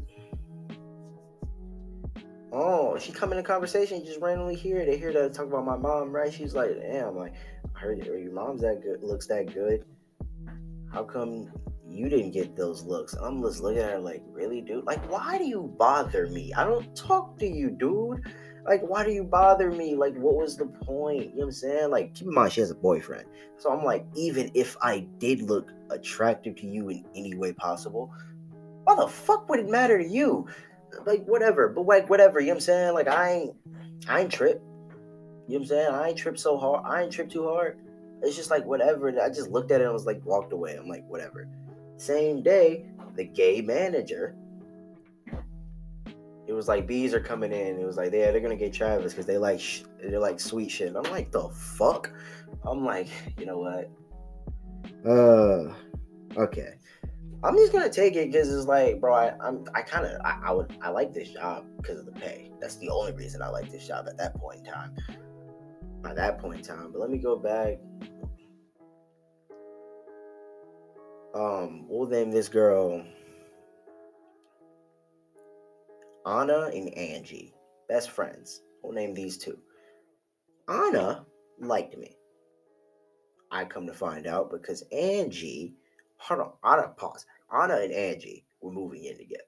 she 3.00 3.12
come 3.12 3.32
in 3.32 3.38
a 3.38 3.42
conversation, 3.42 4.04
just 4.04 4.20
randomly 4.20 4.56
hear 4.56 4.84
They 4.84 4.96
hear 4.96 5.12
that 5.12 5.34
talk 5.34 5.46
about 5.46 5.64
my 5.64 5.76
mom, 5.76 6.12
right? 6.12 6.32
She's 6.32 6.54
like, 6.54 6.70
damn, 6.80 7.16
like, 7.16 7.34
I 7.74 7.78
heard 7.78 8.04
your 8.04 8.32
mom's 8.32 8.62
that 8.62 8.82
good, 8.82 9.02
looks 9.02 9.26
that 9.28 9.52
good. 9.52 9.84
How 10.92 11.04
come 11.04 11.50
you 11.92 12.08
didn't 12.08 12.30
get 12.30 12.56
those 12.56 12.84
looks. 12.84 13.14
I'm 13.14 13.42
just 13.42 13.60
looking 13.60 13.82
at 13.82 13.90
her 13.90 13.98
like, 13.98 14.22
really, 14.26 14.60
dude? 14.60 14.84
Like, 14.84 15.10
why 15.10 15.38
do 15.38 15.44
you 15.44 15.74
bother 15.78 16.26
me? 16.28 16.52
I 16.54 16.64
don't 16.64 16.94
talk 16.96 17.38
to 17.38 17.46
you, 17.46 17.70
dude. 17.70 18.24
Like, 18.64 18.80
why 18.82 19.04
do 19.04 19.10
you 19.10 19.24
bother 19.24 19.70
me? 19.70 19.96
Like, 19.96 20.14
what 20.16 20.36
was 20.36 20.56
the 20.56 20.66
point? 20.66 21.22
You 21.22 21.28
know 21.30 21.36
what 21.36 21.44
I'm 21.46 21.52
saying? 21.52 21.90
Like, 21.90 22.14
keep 22.14 22.28
in 22.28 22.34
mind, 22.34 22.52
she 22.52 22.60
has 22.60 22.70
a 22.70 22.76
boyfriend. 22.76 23.24
So 23.58 23.70
I'm 23.70 23.84
like, 23.84 24.06
even 24.14 24.50
if 24.54 24.76
I 24.80 25.06
did 25.18 25.42
look 25.42 25.70
attractive 25.90 26.56
to 26.56 26.66
you 26.66 26.88
in 26.88 27.04
any 27.14 27.34
way 27.34 27.52
possible, 27.52 28.12
why 28.84 28.96
the 28.96 29.08
fuck 29.08 29.48
would 29.48 29.60
it 29.60 29.68
matter 29.68 29.98
to 29.98 30.06
you? 30.06 30.46
Like, 31.06 31.24
whatever. 31.26 31.68
But 31.68 31.86
like, 31.86 32.08
whatever. 32.08 32.40
You 32.40 32.46
know 32.46 32.52
what 32.52 32.56
I'm 32.56 32.60
saying? 32.60 32.94
Like, 32.94 33.08
I 33.08 33.32
ain't, 33.32 33.56
I 34.08 34.20
ain't 34.20 34.32
trip. 34.32 34.62
You 35.48 35.58
know 35.58 35.60
what 35.60 35.60
I'm 35.60 35.66
saying? 35.66 35.94
I 35.94 36.08
ain't 36.08 36.18
trip 36.18 36.38
so 36.38 36.56
hard. 36.56 36.84
I 36.86 37.02
ain't 37.02 37.12
trip 37.12 37.30
too 37.30 37.48
hard. 37.48 37.78
It's 38.22 38.36
just 38.36 38.50
like 38.50 38.64
whatever. 38.64 39.08
I 39.20 39.28
just 39.28 39.50
looked 39.50 39.72
at 39.72 39.80
it 39.80 39.84
and 39.84 39.90
I 39.90 39.92
was 39.92 40.06
like 40.06 40.24
walked 40.24 40.52
away. 40.52 40.76
I'm 40.76 40.88
like, 40.88 41.04
whatever. 41.08 41.48
Same 41.96 42.42
day, 42.42 42.86
the 43.16 43.24
gay 43.24 43.60
manager, 43.60 44.36
it 46.46 46.52
was 46.52 46.68
like 46.68 46.86
bees 46.86 47.14
are 47.14 47.20
coming 47.20 47.52
in. 47.52 47.80
It 47.80 47.86
was 47.86 47.96
like 47.96 48.12
yeah, 48.12 48.30
they're 48.30 48.40
gonna 48.40 48.56
get 48.56 48.72
Travis 48.72 49.12
because 49.12 49.26
they 49.26 49.38
like 49.38 49.60
sh- 49.60 49.82
they're 50.02 50.20
like 50.20 50.38
sweet 50.38 50.70
shit. 50.70 50.94
I'm 50.94 51.10
like 51.10 51.30
the 51.30 51.48
fuck. 51.48 52.12
I'm 52.64 52.84
like, 52.84 53.08
you 53.38 53.46
know 53.46 53.58
what? 53.58 53.90
Uh, 55.04 55.74
okay. 56.40 56.74
I'm 57.44 57.56
just 57.56 57.72
gonna 57.72 57.90
take 57.90 58.14
it 58.14 58.30
because 58.30 58.52
it's 58.54 58.66
like, 58.66 59.00
bro, 59.00 59.14
I, 59.14 59.34
I'm 59.44 59.64
I 59.74 59.82
kind 59.82 60.06
of 60.06 60.20
I, 60.24 60.38
I 60.44 60.52
would 60.52 60.76
I 60.80 60.90
like 60.90 61.12
this 61.12 61.30
job 61.30 61.66
because 61.76 61.98
of 61.98 62.06
the 62.06 62.12
pay. 62.12 62.52
That's 62.60 62.76
the 62.76 62.88
only 62.88 63.12
reason 63.12 63.42
I 63.42 63.48
like 63.48 63.70
this 63.70 63.86
job 63.86 64.06
at 64.08 64.16
that 64.18 64.34
point 64.36 64.60
in 64.60 64.72
time. 64.72 64.94
At 66.04 66.16
that 66.16 66.38
point 66.38 66.58
in 66.58 66.64
time, 66.64 66.90
but 66.92 67.00
let 67.00 67.10
me 67.10 67.18
go 67.18 67.36
back. 67.36 67.78
Um, 71.34 71.86
we'll 71.88 72.08
name 72.08 72.30
this 72.30 72.48
girl 72.48 73.04
Anna 76.26 76.70
and 76.72 76.96
Angie, 76.96 77.54
best 77.88 78.10
friends. 78.10 78.62
We'll 78.82 78.92
name 78.92 79.14
these 79.14 79.36
two. 79.38 79.58
Anna 80.68 81.26
liked 81.58 81.96
me. 81.98 82.16
I 83.50 83.64
come 83.64 83.86
to 83.86 83.92
find 83.92 84.26
out 84.26 84.50
because 84.50 84.82
Angie, 84.92 85.74
hold 86.16 86.40
on, 86.40 86.52
Anna, 86.64 86.88
pause. 86.96 87.26
Anna 87.52 87.76
and 87.76 87.92
Angie 87.92 88.44
were 88.60 88.72
moving 88.72 89.04
in 89.04 89.16
together. 89.16 89.42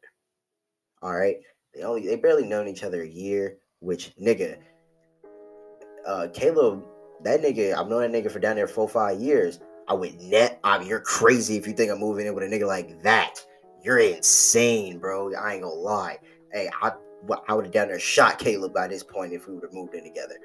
All 1.02 1.14
right, 1.14 1.37
they 1.75 1.82
only 1.82 2.06
they 2.06 2.16
barely 2.16 2.46
known 2.46 2.68
each 2.68 2.84
other 2.84 3.02
a 3.02 3.08
year. 3.08 3.58
Which 3.80 4.12
nigga, 4.16 4.56
uh, 6.06 6.28
Caleb, 6.32 6.84
that 7.23 7.42
nigga, 7.42 7.75
I've 7.75 7.88
known 7.88 8.11
that 8.11 8.12
nigga 8.12 8.30
for 8.30 8.38
down 8.38 8.56
there 8.56 8.66
four 8.66 8.88
five 8.88 9.20
years. 9.20 9.61
I 9.87 9.94
would 9.94 10.18
net. 10.20 10.58
I 10.64 10.78
mean, 10.78 10.88
you're 10.88 11.00
crazy 11.00 11.56
if 11.56 11.66
you 11.66 11.75
think 11.75 11.90
I'm 11.90 12.00
moving 12.00 12.26
in 12.26 12.34
with 12.34 12.44
a 12.44 12.46
nigga 12.46 12.66
like 12.66 13.02
that. 13.02 13.44
You're 13.82 13.99
insane, 13.99 14.99
bro. 14.99 15.34
I 15.34 15.54
ain't 15.54 15.62
gonna 15.62 15.75
lie 15.75 16.18
hey, 16.54 16.70
I 16.80 16.92
I 17.49 17.54
would 17.54 17.66
have 17.66 17.75
down 17.75 17.88
there 17.88 17.99
shot 17.99 18.38
Caleb 18.38 18.73
by 18.73 18.87
this 18.87 19.02
point 19.02 19.32
if 19.32 19.46
we 19.46 19.54
would 19.54 19.64
have 19.64 19.73
moved 19.73 19.94
in 19.94 20.04
together. 20.04 20.37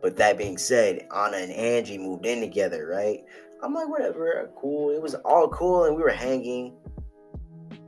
But 0.00 0.16
that 0.16 0.38
being 0.38 0.58
said, 0.58 1.06
Anna 1.14 1.38
and 1.38 1.52
Angie 1.52 1.98
moved 1.98 2.24
in 2.24 2.40
together, 2.40 2.86
right? 2.86 3.24
I'm 3.62 3.74
like, 3.74 3.88
whatever, 3.88 4.50
cool. 4.56 4.90
It 4.90 5.00
was 5.00 5.14
all 5.14 5.48
cool, 5.48 5.84
and 5.84 5.96
we 5.96 6.02
were 6.02 6.10
hanging. 6.10 6.74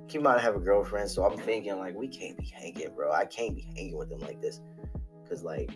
Keep 0.09 0.21
in 0.21 0.23
mind, 0.23 0.41
I 0.41 0.43
have 0.43 0.57
a 0.57 0.61
girlfriend, 0.61 1.11
so 1.11 1.25
I'm 1.25 1.39
thinking 1.39 1.79
like, 1.79 1.95
we 1.95 2.09
can't 2.09 2.37
be 2.39 2.47
hanging, 2.47 2.95
bro. 2.95 3.13
I 3.13 3.27
can't 3.27 3.55
be 3.55 3.63
hanging 3.77 3.97
with 3.97 4.09
them 4.09 4.21
like 4.21 4.41
this, 4.41 4.61
cause 5.29 5.43
like, 5.43 5.71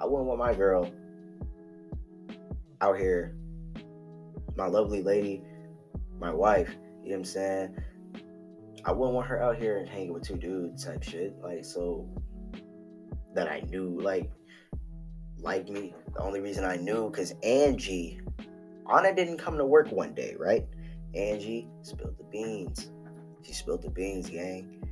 I 0.00 0.06
wouldn't 0.06 0.26
want 0.26 0.38
my 0.38 0.54
girl 0.54 0.90
out 2.80 2.98
here, 2.98 3.36
my 4.56 4.66
lovely 4.66 5.02
lady, 5.02 5.42
my 6.18 6.32
wife. 6.32 6.74
You 7.02 7.10
know 7.10 7.18
what 7.18 7.18
I'm 7.18 7.24
saying? 7.24 7.76
I 8.84 8.92
wouldn't 8.92 9.14
want 9.14 9.26
her 9.28 9.42
out 9.42 9.56
here 9.56 9.78
and 9.78 9.88
hanging 9.88 10.12
with 10.12 10.22
two 10.22 10.36
dudes 10.36 10.84
type 10.84 11.02
shit. 11.02 11.34
Like 11.42 11.64
so 11.64 12.08
that 13.34 13.48
I 13.48 13.60
knew 13.60 14.00
like 14.00 14.30
like 15.38 15.68
me. 15.68 15.94
The 16.14 16.20
only 16.20 16.40
reason 16.40 16.64
I 16.64 16.76
knew 16.76 17.10
because 17.10 17.34
Angie, 17.42 18.20
Anna 18.92 19.14
didn't 19.14 19.38
come 19.38 19.56
to 19.58 19.64
work 19.64 19.90
one 19.90 20.14
day, 20.14 20.34
right? 20.38 20.66
Angie 21.14 21.68
spilled 21.82 22.18
the 22.18 22.24
beans. 22.24 22.90
She 23.42 23.52
spilled 23.52 23.82
the 23.82 23.90
beans, 23.90 24.28
gang. 24.28 24.82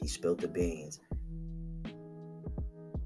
She 0.00 0.08
spilled 0.08 0.40
the 0.40 0.48
beans. 0.48 1.00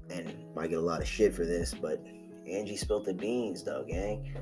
And 0.09 0.33
might 0.55 0.69
get 0.69 0.79
a 0.79 0.81
lot 0.81 1.01
of 1.01 1.07
shit 1.07 1.33
for 1.33 1.45
this, 1.45 1.73
but 1.73 2.03
Angie 2.47 2.77
spilled 2.77 3.05
the 3.05 3.13
beans, 3.13 3.63
though, 3.63 3.85
gang. 3.87 4.35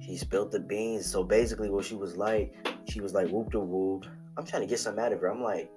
She 0.00 0.16
spilled 0.16 0.52
the 0.52 0.60
beans. 0.60 1.06
So 1.06 1.24
basically, 1.24 1.70
what 1.70 1.84
she 1.84 1.94
was 1.94 2.16
like, 2.16 2.54
she 2.88 3.00
was 3.00 3.14
like 3.14 3.28
whoop 3.28 3.50
de 3.50 3.60
whoop. 3.60 4.06
I'm 4.36 4.46
trying 4.46 4.62
to 4.62 4.68
get 4.68 4.78
some 4.78 4.98
out 4.98 5.12
of 5.12 5.20
her. 5.20 5.28
I'm 5.28 5.42
like, 5.42 5.70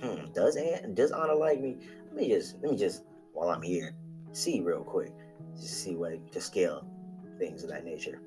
hmm, 0.00 0.32
does 0.32 0.56
Aunt 0.56 0.94
does 0.94 1.12
Anna 1.12 1.34
like 1.34 1.60
me? 1.60 1.78
Let 2.06 2.16
me 2.16 2.28
just 2.28 2.56
let 2.62 2.72
me 2.72 2.76
just 2.76 3.04
while 3.32 3.50
I'm 3.50 3.62
here, 3.62 3.94
see 4.32 4.60
real 4.60 4.82
quick. 4.82 5.12
Just 5.54 5.82
see 5.82 5.96
what 5.96 6.32
to 6.32 6.40
scale 6.40 6.86
things 7.38 7.62
of 7.62 7.70
that 7.70 7.84
nature. 7.84 8.20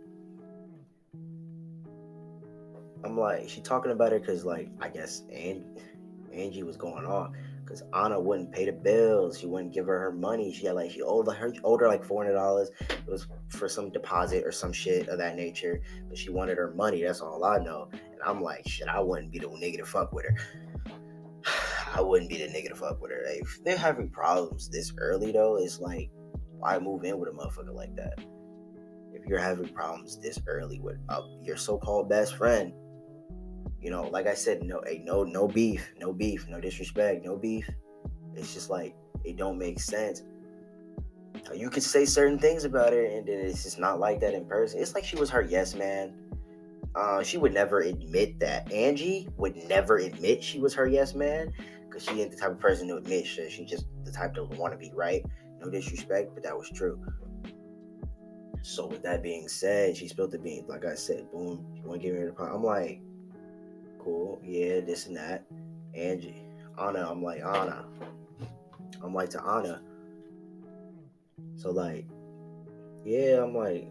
I'm 3.03 3.17
like, 3.17 3.50
she 3.50 3.62
talking 3.62 3.91
about 3.91 4.13
it 4.13 4.22
because 4.22 4.46
like 4.46 4.70
I 4.79 4.89
guess 4.89 5.24
and 5.31 5.63
Angie 6.34 6.63
was 6.63 6.77
going 6.77 7.05
off 7.05 7.31
because 7.72 7.84
Anna 7.93 8.20
wouldn't 8.20 8.51
pay 8.51 8.65
the 8.65 8.74
bills. 8.74 9.39
She 9.39 9.48
wouldn't 9.48 9.74
give 9.74 9.88
her 9.88 9.98
her 10.00 10.12
money. 10.12 10.53
She 10.53 10.65
had 10.65 10.75
like 10.75 10.91
she 10.91 11.01
owed 11.01 11.31
her 11.34 11.53
owed 11.63 11.81
her 11.81 11.88
like 11.88 12.03
four 12.03 12.24
hundred 12.24 12.36
dollars. 12.36 12.70
It 12.89 13.08
was 13.08 13.27
for 13.50 13.70
some 13.70 13.89
deposit 13.89 14.46
or 14.46 14.51
some 14.51 14.74
shit 14.74 15.08
of 15.08 15.17
that 15.20 15.36
nature. 15.36 15.81
But 16.10 16.17
she 16.17 16.29
wanted 16.29 16.58
her 16.58 16.74
money. 16.74 17.03
That's 17.03 17.22
all 17.22 17.43
I 17.43 17.58
know. 17.60 17.89
And 17.91 18.22
I'm 18.25 18.41
like, 18.41 18.67
shit, 18.67 18.88
I 18.88 19.00
wouldn't 19.00 19.31
be 19.31 19.39
the 19.39 19.48
nigga 19.48 19.77
to 19.77 19.86
fuck 19.86 20.12
with 20.12 20.25
her. 20.25 20.36
I 21.96 22.01
wouldn't 22.01 22.29
be 22.29 22.38
the 22.38 22.48
nigga 22.48 22.70
to 22.70 22.75
fuck 22.75 23.01
with 23.01 23.12
her. 23.12 23.22
If 23.25 23.63
they're 23.63 23.77
having 23.77 24.10
problems 24.10 24.70
this 24.70 24.93
early 24.98 25.31
though, 25.31 25.58
it's 25.58 25.79
like, 25.79 26.10
why 26.58 26.77
move 26.77 27.03
in 27.03 27.20
with 27.20 27.29
a 27.29 27.31
motherfucker 27.31 27.74
like 27.74 27.96
that? 27.96 28.20
If 29.13 29.25
you're 29.27 29.39
having 29.39 29.67
problems 29.67 30.20
this 30.20 30.39
early 30.48 30.79
with 30.79 30.98
uh, 31.10 31.22
your 31.41 31.58
so-called 31.58 32.10
best 32.10 32.36
friend, 32.36 32.74
you 33.82 33.90
know, 33.90 34.04
like 34.04 34.28
I 34.28 34.34
said, 34.34 34.64
no, 34.64 34.82
hey, 34.86 35.02
no, 35.04 35.24
no 35.24 35.48
beef, 35.48 35.92
no 36.00 36.14
beef, 36.14 36.48
no 36.48 36.60
disrespect, 36.60 37.26
no 37.26 37.36
beef. 37.36 37.70
It's 38.36 38.54
just 38.54 38.70
like 38.70 38.96
it 39.24 39.38
don't 39.38 39.58
make 39.58 39.80
sense. 39.80 40.24
You 41.54 41.70
can 41.70 41.82
say 41.82 42.06
certain 42.06 42.38
things 42.38 42.66
about 42.66 42.94
her, 42.94 43.04
and 43.04 43.28
then 43.28 43.40
it's 43.40 43.64
just 43.64 43.80
not 43.80 44.00
like 44.00 44.20
that 44.22 44.34
in 44.34 44.46
person. 44.46 44.80
It's 44.80 44.94
like 44.94 45.04
she 45.04 45.16
was 45.16 45.30
her 45.32 45.42
yes 45.42 45.76
man. 45.76 46.14
Uh, 46.94 47.24
she 47.24 47.38
would 47.38 47.54
never 47.54 47.80
admit 47.80 48.40
that. 48.40 48.72
Angie 48.72 49.28
would 49.38 49.56
never 49.68 49.98
admit 49.98 50.44
she 50.44 50.60
was 50.60 50.74
her 50.74 50.88
yes 50.88 51.16
man 51.16 51.54
because 51.88 52.04
she 52.04 52.22
ain't 52.22 52.32
the 52.32 52.38
type 52.38 52.52
of 52.52 52.60
person 52.60 52.88
to 52.90 52.98
admit 52.98 53.26
shit. 53.26 53.52
She 53.52 53.66
just 53.66 53.86
the 54.04 54.12
type 54.12 54.36
to 54.36 54.44
want 54.44 54.74
to 54.74 54.78
be 54.78 54.92
right. 54.94 55.26
No 55.60 55.70
disrespect, 55.70 56.32
but 56.34 56.44
that 56.44 56.56
was 56.56 56.70
true. 56.70 57.00
So 58.62 58.86
with 58.86 59.02
that 59.04 59.24
being 59.24 59.48
said, 59.48 59.98
she 59.98 60.08
spilled 60.08 60.32
the 60.32 60.40
beans. 60.40 60.70
Like 60.70 60.86
I 60.86 60.94
said, 60.94 61.32
boom. 61.32 61.66
She 61.76 61.82
want 61.82 62.02
to 62.02 62.08
give 62.08 62.16
me 62.16 62.26
the 62.26 62.34
pot? 62.34 62.52
I'm 62.54 62.64
like, 62.64 63.02
cool, 64.03 64.41
yeah, 64.43 64.79
this 64.81 65.08
and 65.08 65.17
that. 65.17 65.46
Angie, 65.93 66.43
Anna, 66.79 67.10
I'm 67.10 67.24
like 67.24 67.41
Anna. 67.41 67.86
I'm 69.03 69.13
like 69.13 69.29
to 69.31 69.43
Anna. 69.43 69.81
So 71.55 71.72
like, 71.72 72.05
yeah, 73.05 73.43
I'm 73.43 73.55
like, 73.55 73.88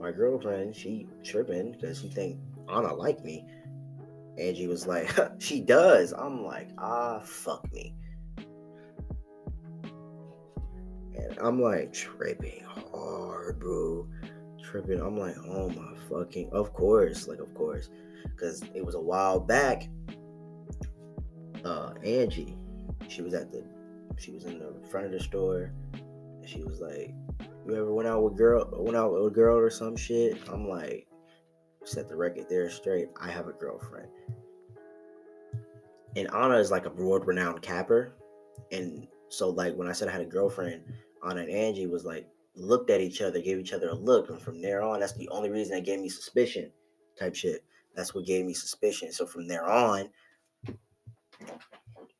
my 0.00 0.10
girlfriend, 0.10 0.74
she 0.74 1.08
tripping 1.22 1.72
because 1.72 2.00
she 2.00 2.08
think 2.08 2.38
Anna 2.68 2.94
like 2.94 3.22
me. 3.24 3.44
Angie 4.38 4.66
was 4.66 4.86
like, 4.86 5.14
she 5.38 5.60
does. 5.60 6.12
I'm 6.12 6.44
like, 6.44 6.70
ah, 6.78 7.20
fuck 7.20 7.70
me. 7.72 7.94
And 11.16 11.38
I'm 11.40 11.60
like 11.60 11.92
tripping 11.92 12.64
hard, 12.64 13.60
bro. 13.60 14.08
Tripping. 14.62 15.00
I'm 15.00 15.18
like, 15.18 15.36
oh 15.46 15.68
my 15.70 15.94
fucking, 16.08 16.50
of 16.52 16.72
course, 16.72 17.28
like, 17.28 17.40
of 17.40 17.52
course 17.54 17.90
because 18.24 18.62
it 18.74 18.84
was 18.84 18.94
a 18.94 19.00
while 19.00 19.40
back. 19.40 19.88
Uh, 21.64 21.92
Angie, 22.04 22.56
she 23.08 23.22
was 23.22 23.34
at 23.34 23.52
the, 23.52 23.64
she 24.18 24.30
was 24.32 24.44
in 24.44 24.58
the 24.58 24.74
front 24.90 25.06
of 25.06 25.12
the 25.12 25.20
store. 25.20 25.72
She 26.46 26.62
was 26.62 26.80
like, 26.80 27.14
"You 27.66 27.76
ever 27.76 27.92
went 27.92 28.08
out 28.08 28.22
with 28.22 28.36
girl, 28.36 28.68
went 28.72 28.96
out 28.96 29.12
with 29.12 29.26
a 29.26 29.30
girl 29.30 29.58
or 29.58 29.70
some 29.70 29.96
shit?" 29.96 30.38
I'm 30.48 30.68
like, 30.68 31.06
set 31.84 32.08
the 32.08 32.16
record 32.16 32.46
there 32.48 32.68
straight. 32.70 33.08
I 33.20 33.30
have 33.30 33.46
a 33.46 33.52
girlfriend, 33.52 34.08
and 36.16 36.28
Anna 36.34 36.56
is 36.56 36.70
like 36.70 36.86
a 36.86 36.90
world-renowned 36.90 37.62
capper, 37.62 38.14
and 38.72 39.06
so 39.28 39.50
like 39.50 39.74
when 39.76 39.88
I 39.88 39.92
said 39.92 40.08
I 40.08 40.12
had 40.12 40.22
a 40.22 40.26
girlfriend, 40.26 40.82
Anna 41.28 41.42
and 41.42 41.50
Angie 41.50 41.86
was 41.86 42.04
like 42.04 42.26
looked 42.56 42.90
at 42.90 43.00
each 43.00 43.22
other, 43.22 43.40
gave 43.40 43.58
each 43.58 43.72
other 43.72 43.90
a 43.90 43.94
look, 43.94 44.30
and 44.30 44.40
from 44.40 44.60
there 44.60 44.82
on, 44.82 45.00
that's 45.00 45.12
the 45.12 45.28
only 45.28 45.50
reason 45.50 45.74
that 45.74 45.84
gave 45.84 46.00
me 46.00 46.08
suspicion, 46.08 46.72
type 47.18 47.34
shit. 47.34 47.64
That's 47.94 48.14
what 48.14 48.26
gave 48.26 48.44
me 48.44 48.54
suspicion. 48.54 49.12
So 49.12 49.26
from 49.26 49.48
there 49.48 49.66
on, 49.66 50.08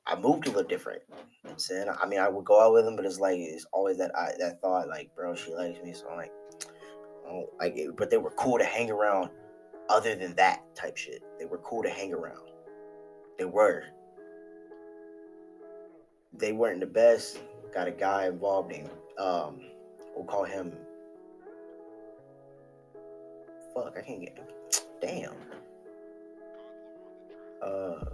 I 0.06 0.18
moved 0.18 0.46
a 0.46 0.50
little 0.50 0.68
different. 0.68 1.02
You 1.08 1.16
know 1.44 1.50
I'm 1.52 1.58
saying, 1.58 1.88
I 1.88 2.06
mean, 2.06 2.18
I 2.18 2.28
would 2.28 2.44
go 2.44 2.60
out 2.60 2.72
with 2.72 2.84
them, 2.84 2.96
but 2.96 3.06
it's 3.06 3.20
like 3.20 3.38
it's 3.38 3.66
always 3.72 3.98
that 3.98 4.14
I 4.16 4.32
that 4.38 4.60
thought, 4.60 4.88
like, 4.88 5.14
bro, 5.14 5.34
she 5.34 5.54
likes 5.54 5.80
me, 5.82 5.92
so 5.92 6.08
I'm 6.10 6.16
like, 6.16 6.32
I 7.28 7.44
like 7.60 7.76
it. 7.76 7.96
But 7.96 8.10
they 8.10 8.18
were 8.18 8.32
cool 8.32 8.58
to 8.58 8.64
hang 8.64 8.90
around. 8.90 9.30
Other 9.88 10.14
than 10.14 10.34
that 10.36 10.62
type 10.76 10.96
shit, 10.96 11.22
they 11.38 11.44
were 11.44 11.58
cool 11.58 11.82
to 11.82 11.90
hang 11.90 12.12
around. 12.12 12.48
They 13.38 13.44
were. 13.44 13.84
They 16.32 16.52
weren't 16.52 16.80
the 16.80 16.86
best. 16.86 17.40
Got 17.74 17.88
a 17.88 17.92
guy 17.92 18.26
involved 18.26 18.72
in. 18.72 18.88
Um, 19.18 19.60
we'll 20.14 20.26
call 20.26 20.44
him. 20.44 20.72
Fuck, 23.74 23.96
I 23.96 24.02
can't 24.02 24.20
get. 24.20 24.38
Damn 25.00 25.34
uh, 27.62 28.04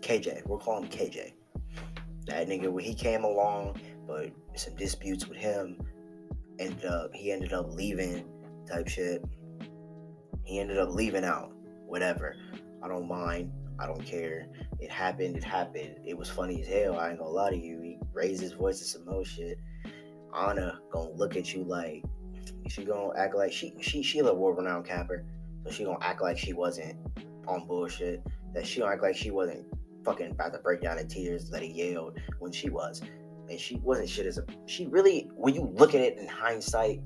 KJ. 0.00 0.46
We'll 0.46 0.58
call 0.58 0.82
him 0.82 0.88
KJ. 0.88 1.32
That 2.26 2.48
nigga 2.48 2.70
when 2.70 2.84
he 2.84 2.94
came 2.94 3.24
along, 3.24 3.80
but 4.06 4.30
some 4.54 4.74
disputes 4.76 5.26
with 5.26 5.38
him, 5.38 5.78
ended 6.58 6.84
up 6.84 7.14
he 7.14 7.32
ended 7.32 7.52
up 7.52 7.74
leaving 7.74 8.24
type 8.68 8.88
shit. 8.88 9.24
He 10.44 10.58
ended 10.58 10.78
up 10.78 10.90
leaving 10.90 11.24
out. 11.24 11.52
whatever. 11.86 12.36
I 12.82 12.88
don't 12.88 13.08
mind. 13.08 13.52
I 13.78 13.86
don't 13.86 14.04
care. 14.04 14.48
It 14.80 14.90
happened. 14.90 15.36
It 15.36 15.44
happened. 15.44 15.96
It 16.04 16.16
was 16.16 16.28
funny 16.28 16.62
as 16.62 16.68
hell. 16.68 16.98
I 16.98 17.10
ain't 17.10 17.18
gonna 17.18 17.30
lie 17.30 17.50
to 17.50 17.56
you. 17.56 17.80
He 17.80 17.98
raised 18.12 18.40
his 18.42 18.52
voice 18.52 18.78
to 18.78 18.84
some 18.84 19.04
more 19.04 19.24
shit. 19.24 19.58
Anna 20.34 20.80
gonna 20.92 21.10
look 21.10 21.36
at 21.36 21.54
you 21.54 21.64
like 21.64 22.04
she 22.68 22.84
gonna 22.84 23.14
act 23.16 23.34
like 23.34 23.52
she 23.52 23.74
she 23.80 24.02
she 24.02 24.18
a 24.18 24.34
world 24.34 24.58
renowned 24.58 24.86
capper, 24.86 25.24
so 25.64 25.70
she 25.70 25.84
gonna 25.84 25.98
act 26.00 26.22
like 26.22 26.38
she 26.38 26.52
wasn't 26.52 26.96
on 27.46 27.66
bullshit. 27.66 28.22
That 28.54 28.66
she 28.66 28.80
gonna 28.80 28.92
act 28.92 29.02
like 29.02 29.16
she 29.16 29.30
wasn't 29.30 29.66
fucking 30.04 30.30
about 30.30 30.52
to 30.52 30.58
break 30.58 30.80
down 30.80 30.98
in 30.98 31.06
tears 31.08 31.50
that 31.50 31.62
he 31.62 31.68
yelled 31.68 32.18
when 32.38 32.52
she 32.52 32.70
was, 32.70 33.02
and 33.48 33.58
she 33.58 33.76
wasn't 33.76 34.08
shit 34.08 34.26
as 34.26 34.38
a. 34.38 34.44
She 34.66 34.86
really, 34.86 35.30
when 35.34 35.54
you 35.54 35.70
look 35.74 35.94
at 35.94 36.00
it 36.00 36.18
in 36.18 36.26
hindsight, 36.26 37.00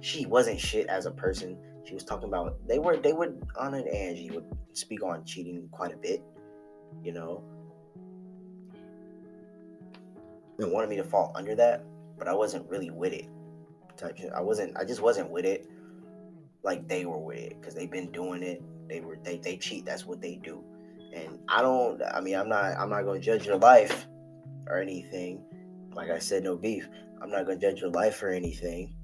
she 0.00 0.26
wasn't 0.26 0.58
shit 0.60 0.86
as 0.88 1.06
a 1.06 1.10
person. 1.10 1.56
She 1.84 1.94
was 1.94 2.04
talking 2.04 2.28
about 2.28 2.56
they 2.66 2.78
were 2.78 2.96
they 2.96 3.12
would 3.12 3.42
Anna 3.60 3.78
and 3.78 3.88
Angie 3.88 4.30
would 4.30 4.44
speak 4.72 5.02
on 5.02 5.24
cheating 5.24 5.68
quite 5.70 5.92
a 5.92 5.96
bit, 5.96 6.22
you 7.02 7.12
know, 7.12 7.42
and 10.58 10.72
wanted 10.72 10.90
me 10.90 10.96
to 10.96 11.04
fall 11.04 11.32
under 11.34 11.54
that, 11.54 11.84
but 12.18 12.28
I 12.28 12.34
wasn't 12.34 12.68
really 12.68 12.90
with 12.90 13.12
it. 13.12 13.28
Type 13.98 14.16
shit. 14.16 14.32
I 14.34 14.40
wasn't. 14.40 14.76
I 14.76 14.84
just 14.84 15.02
wasn't 15.02 15.30
with 15.30 15.44
it 15.44 15.68
like 16.62 16.86
they 16.88 17.04
were 17.04 17.18
with 17.18 17.38
it 17.38 17.60
because 17.60 17.74
they've 17.74 17.90
been 17.90 18.10
doing 18.12 18.42
it. 18.42 18.62
They 18.88 19.00
were 19.00 19.18
they 19.22 19.38
they 19.38 19.56
cheat. 19.56 19.84
That's 19.84 20.06
what 20.06 20.20
they 20.20 20.36
do. 20.36 20.62
And 21.14 21.38
I 21.48 21.62
don't. 21.62 22.00
I 22.02 22.20
mean, 22.20 22.36
I'm 22.36 22.48
not. 22.48 22.76
I'm 22.76 22.90
not 22.90 23.02
gonna 23.02 23.20
judge 23.20 23.46
your 23.46 23.58
life 23.58 24.06
or 24.66 24.80
anything. 24.80 25.42
Like 25.94 26.10
I 26.10 26.18
said, 26.18 26.44
no 26.44 26.56
beef. 26.56 26.88
I'm 27.20 27.30
not 27.30 27.46
gonna 27.46 27.58
judge 27.58 27.80
your 27.80 27.90
life 27.90 28.22
or 28.22 28.30
anything. 28.30 28.94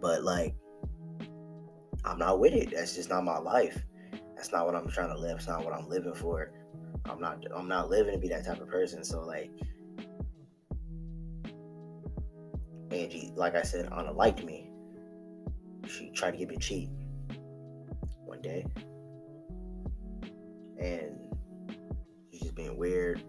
But 0.00 0.22
like, 0.22 0.54
I'm 2.04 2.18
not 2.18 2.38
with 2.38 2.52
it. 2.52 2.70
That's 2.72 2.94
just 2.94 3.10
not 3.10 3.24
my 3.24 3.38
life. 3.38 3.82
That's 4.36 4.52
not 4.52 4.66
what 4.66 4.74
I'm 4.74 4.88
trying 4.88 5.08
to 5.08 5.18
live. 5.18 5.38
It's 5.38 5.48
not 5.48 5.64
what 5.64 5.74
I'm 5.74 5.88
living 5.88 6.14
for. 6.14 6.52
I'm 7.06 7.20
not. 7.20 7.44
I'm 7.54 7.68
not 7.68 7.90
living 7.90 8.12
to 8.12 8.18
be 8.18 8.28
that 8.28 8.44
type 8.44 8.60
of 8.60 8.68
person. 8.68 9.04
So 9.04 9.20
like, 9.22 9.50
Angie, 12.94 13.32
like 13.34 13.54
I 13.54 13.62
said, 13.62 13.88
Anna 13.96 14.12
liked 14.12 14.44
me. 14.44 14.70
She 15.86 16.10
tried 16.10 16.32
to 16.32 16.36
get 16.36 16.48
me 16.48 16.56
cheat 16.56 16.88
one 18.24 18.40
day. 18.40 18.64
And 20.78 21.18
she's 22.30 22.42
just 22.42 22.54
being 22.54 22.76
weird. 22.76 23.22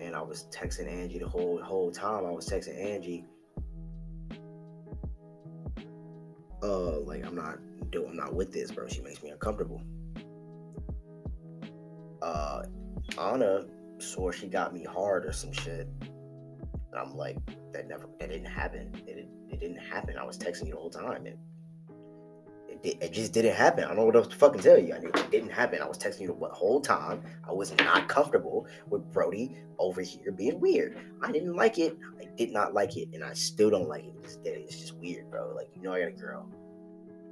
And 0.00 0.14
I 0.16 0.22
was 0.22 0.46
texting 0.50 0.90
Angie 0.90 1.18
the 1.18 1.28
whole 1.28 1.62
whole 1.62 1.90
time. 1.90 2.26
I 2.26 2.30
was 2.30 2.48
texting 2.48 2.78
Angie. 2.78 3.24
Uh, 6.62 7.00
like 7.00 7.24
I'm 7.24 7.34
not 7.34 7.58
doing, 7.90 8.10
I'm 8.10 8.16
not 8.16 8.34
with 8.34 8.52
this, 8.52 8.70
bro. 8.72 8.88
She 8.88 9.02
makes 9.02 9.22
me 9.22 9.30
uncomfortable. 9.30 9.82
Uh, 12.22 12.62
Anna 13.20 13.66
swore 13.98 14.32
she 14.32 14.46
got 14.46 14.72
me 14.72 14.82
hard 14.84 15.26
or 15.26 15.32
some 15.32 15.52
shit. 15.52 15.88
And 16.94 17.02
I'm 17.02 17.16
like, 17.16 17.36
that 17.72 17.88
never, 17.88 18.08
that 18.20 18.28
didn't 18.28 18.46
happen. 18.46 18.94
It, 19.04 19.28
it 19.50 19.58
didn't 19.58 19.78
happen. 19.78 20.16
I 20.16 20.22
was 20.22 20.38
texting 20.38 20.66
you 20.66 20.74
the 20.74 20.78
whole 20.78 20.90
time, 20.90 21.26
and 21.26 21.36
it, 22.84 22.98
it 23.00 23.12
just 23.12 23.32
didn't 23.32 23.56
happen. 23.56 23.82
I 23.82 23.88
don't 23.88 23.96
know 23.96 24.04
what 24.04 24.14
else 24.14 24.28
to 24.28 24.36
fucking 24.36 24.60
tell 24.60 24.78
you. 24.78 24.94
I 24.94 24.98
it 24.98 25.30
didn't 25.32 25.50
happen. 25.50 25.82
I 25.82 25.88
was 25.88 25.98
texting 25.98 26.20
you 26.20 26.28
the 26.28 26.48
whole 26.54 26.80
time. 26.80 27.20
I 27.48 27.52
was 27.52 27.76
not 27.78 28.06
comfortable 28.06 28.68
with 28.88 29.12
Brody 29.12 29.56
over 29.80 30.02
here 30.02 30.30
being 30.30 30.60
weird. 30.60 30.96
I 31.20 31.32
didn't 31.32 31.56
like 31.56 31.80
it. 31.80 31.98
I 32.20 32.26
did 32.36 32.52
not 32.52 32.74
like 32.74 32.96
it, 32.96 33.08
and 33.12 33.24
I 33.24 33.32
still 33.32 33.70
don't 33.70 33.88
like 33.88 34.04
it. 34.04 34.38
It's 34.44 34.78
just 34.78 34.94
weird, 34.94 35.28
bro. 35.30 35.52
Like 35.52 35.70
you 35.74 35.82
know, 35.82 35.94
I 35.94 35.98
got 35.98 36.08
a 36.08 36.12
girl, 36.12 36.48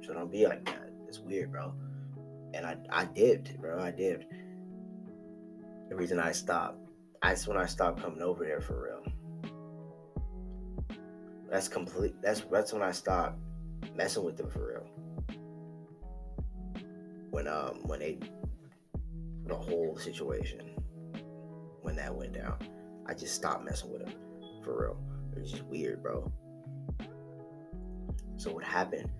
so 0.05 0.13
don't 0.13 0.29
be 0.29 0.45
like 0.45 0.65
that. 0.65 0.91
It's 1.07 1.19
weird, 1.19 1.53
bro. 1.53 1.73
And 2.53 2.65
I, 2.65 2.75
I 2.89 3.05
dipped, 3.05 3.57
bro. 3.61 3.81
I 3.81 3.91
dipped. 3.91 4.25
The 5.87 5.95
reason 5.95 6.19
I 6.19 6.33
stopped, 6.33 6.79
that's 7.21 7.47
when 7.47 7.55
I 7.55 7.65
stopped 7.65 8.01
coming 8.01 8.21
over 8.21 8.43
there 8.43 8.59
for 8.59 8.83
real. 8.83 9.13
That's 11.53 11.67
complete. 11.67 12.15
That's 12.19 12.41
that's 12.51 12.73
when 12.73 12.81
I 12.81 12.91
stopped 12.91 13.37
messing 13.95 14.23
with 14.23 14.37
them 14.37 14.49
for 14.49 14.69
real. 14.69 15.37
When 17.29 17.47
um 17.47 17.83
when 17.83 17.99
they 17.99 18.17
the 19.45 19.53
whole 19.53 19.95
situation 19.95 20.71
when 21.83 21.95
that 21.97 22.15
went 22.15 22.33
down, 22.33 22.57
I 23.05 23.13
just 23.13 23.35
stopped 23.35 23.63
messing 23.63 23.91
with 23.91 24.03
them 24.03 24.15
for 24.63 24.81
real. 24.81 24.97
It 25.35 25.41
was 25.41 25.51
just 25.51 25.63
weird, 25.65 26.01
bro. 26.01 26.31
So 28.37 28.51
what 28.51 28.63
happened? 28.63 29.11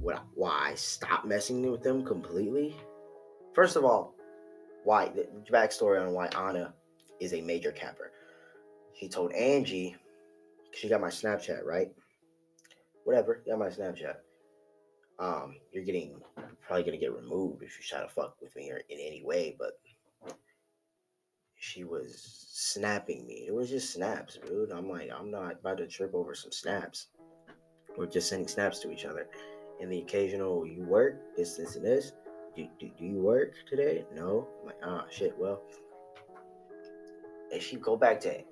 What 0.00 0.24
why 0.32 0.70
I 0.70 0.74
stopped 0.74 1.26
messing 1.26 1.70
with 1.70 1.82
them 1.82 2.02
completely? 2.02 2.74
First 3.52 3.76
of 3.76 3.84
all, 3.84 4.14
why 4.84 5.10
the 5.10 5.28
backstory 5.52 6.00
on 6.00 6.14
why 6.14 6.28
Anna 6.28 6.72
is 7.20 7.34
a 7.34 7.42
major 7.42 7.72
capper. 7.72 8.10
She 8.98 9.06
told 9.06 9.32
Angie 9.32 9.96
she 10.76 10.88
got 10.88 11.00
my 11.00 11.08
Snapchat, 11.08 11.64
right? 11.64 11.88
Whatever, 13.04 13.42
got 13.46 13.58
my 13.58 13.68
Snapchat. 13.68 14.16
Um, 15.18 15.56
you're 15.72 15.84
getting 15.84 16.20
probably 16.66 16.84
gonna 16.84 16.98
get 16.98 17.14
removed 17.14 17.62
if 17.62 17.78
you 17.78 17.84
try 17.84 18.02
to 18.02 18.08
fuck 18.08 18.36
with 18.42 18.54
me 18.54 18.70
or 18.70 18.82
in 18.90 18.98
any 19.00 19.22
way, 19.24 19.56
but 19.58 19.78
she 21.58 21.84
was 21.84 22.46
snapping 22.52 23.26
me. 23.26 23.46
It 23.48 23.54
was 23.54 23.70
just 23.70 23.94
snaps, 23.94 24.38
dude. 24.46 24.70
I'm 24.70 24.90
like, 24.90 25.08
I'm 25.16 25.30
not 25.30 25.52
about 25.60 25.78
to 25.78 25.86
trip 25.86 26.14
over 26.14 26.34
some 26.34 26.52
snaps. 26.52 27.08
We're 27.96 28.06
just 28.06 28.28
sending 28.28 28.46
snaps 28.46 28.80
to 28.80 28.92
each 28.92 29.06
other. 29.06 29.26
And 29.80 29.90
the 29.90 30.00
occasional, 30.00 30.66
you 30.66 30.82
work, 30.82 31.36
this, 31.36 31.56
this, 31.56 31.76
and 31.76 31.84
this. 31.84 32.12
Do, 32.54 32.66
do, 32.78 32.90
do 32.98 33.04
you 33.06 33.20
work 33.20 33.54
today? 33.68 34.04
No. 34.14 34.48
I'm 34.60 34.66
like, 34.66 34.76
ah, 34.84 35.06
shit, 35.10 35.34
well. 35.38 35.62
And 37.52 37.62
she 37.62 37.76
go 37.76 37.96
back 37.96 38.20
to 38.20 38.42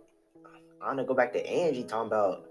I'm 0.84 0.96
gonna 0.96 1.04
go 1.04 1.14
back 1.14 1.32
to 1.32 1.46
Angie 1.46 1.84
talking 1.84 2.08
about. 2.08 2.44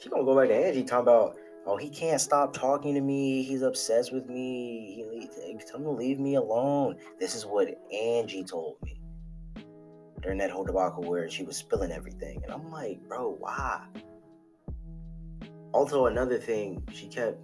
She 0.00 0.08
gonna 0.08 0.24
go 0.24 0.38
back 0.38 0.48
to 0.48 0.54
Angie 0.54 0.84
talking 0.84 1.02
about. 1.02 1.36
Oh, 1.66 1.78
he 1.78 1.88
can't 1.88 2.20
stop 2.20 2.52
talking 2.52 2.94
to 2.94 3.00
me. 3.00 3.42
He's 3.42 3.62
obsessed 3.62 4.12
with 4.12 4.28
me. 4.28 5.02
He 5.46 5.58
tell 5.66 5.78
him 5.78 5.84
to 5.84 5.90
leave 5.90 6.18
me 6.18 6.34
alone. 6.34 6.96
This 7.18 7.34
is 7.34 7.46
what 7.46 7.68
Angie 7.90 8.44
told 8.44 8.76
me 8.82 9.00
during 10.24 10.38
that 10.38 10.50
whole 10.50 10.64
debacle 10.64 11.04
where 11.04 11.28
she 11.28 11.42
was 11.42 11.56
spilling 11.56 11.92
everything, 11.92 12.42
and 12.42 12.52
I'm 12.52 12.70
like, 12.70 12.98
bro, 13.06 13.36
why? 13.38 13.82
Also, 15.72 16.06
another 16.06 16.38
thing, 16.38 16.82
she 16.92 17.08
kept 17.08 17.38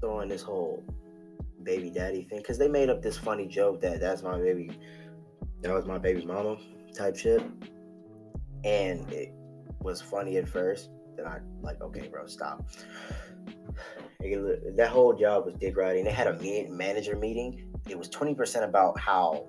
throwing 0.00 0.28
this 0.28 0.42
whole 0.42 0.84
baby 1.62 1.90
daddy 1.90 2.24
thing 2.24 2.38
because 2.38 2.58
they 2.58 2.68
made 2.68 2.90
up 2.90 3.02
this 3.02 3.16
funny 3.16 3.46
joke 3.46 3.80
that 3.80 4.00
that's 4.00 4.22
my 4.22 4.38
baby, 4.38 4.70
that 5.62 5.72
was 5.72 5.86
my 5.86 5.98
baby 5.98 6.24
mama 6.24 6.56
type 6.94 7.16
shit, 7.16 7.42
and 8.64 9.10
it, 9.12 9.32
was 9.80 10.00
funny 10.00 10.36
at 10.36 10.48
first. 10.48 10.90
Then 11.16 11.26
I 11.26 11.38
like, 11.62 11.80
okay, 11.80 12.08
bro, 12.08 12.26
stop. 12.26 12.68
That 14.20 14.88
whole 14.90 15.14
job 15.14 15.46
was 15.46 15.54
dick 15.54 15.76
riding. 15.76 16.04
They 16.04 16.12
had 16.12 16.26
a 16.26 16.68
manager 16.70 17.16
meeting. 17.16 17.72
It 17.88 17.98
was 17.98 18.08
20% 18.10 18.64
about 18.64 18.98
how 18.98 19.46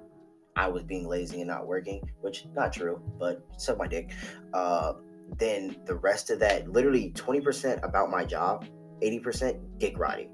I 0.55 0.67
was 0.67 0.83
being 0.83 1.07
lazy 1.07 1.41
and 1.41 1.49
not 1.49 1.67
working, 1.67 2.01
which 2.21 2.45
not 2.55 2.73
true, 2.73 3.01
but 3.19 3.45
suck 3.57 3.77
my 3.77 3.87
dick. 3.87 4.11
Uh, 4.53 4.93
then 5.37 5.75
the 5.85 5.95
rest 5.95 6.29
of 6.29 6.39
that, 6.39 6.69
literally 6.69 7.11
20% 7.15 7.83
about 7.83 8.09
my 8.09 8.25
job, 8.25 8.65
80% 9.01 9.59
dick 9.77 9.97
riding. 9.97 10.29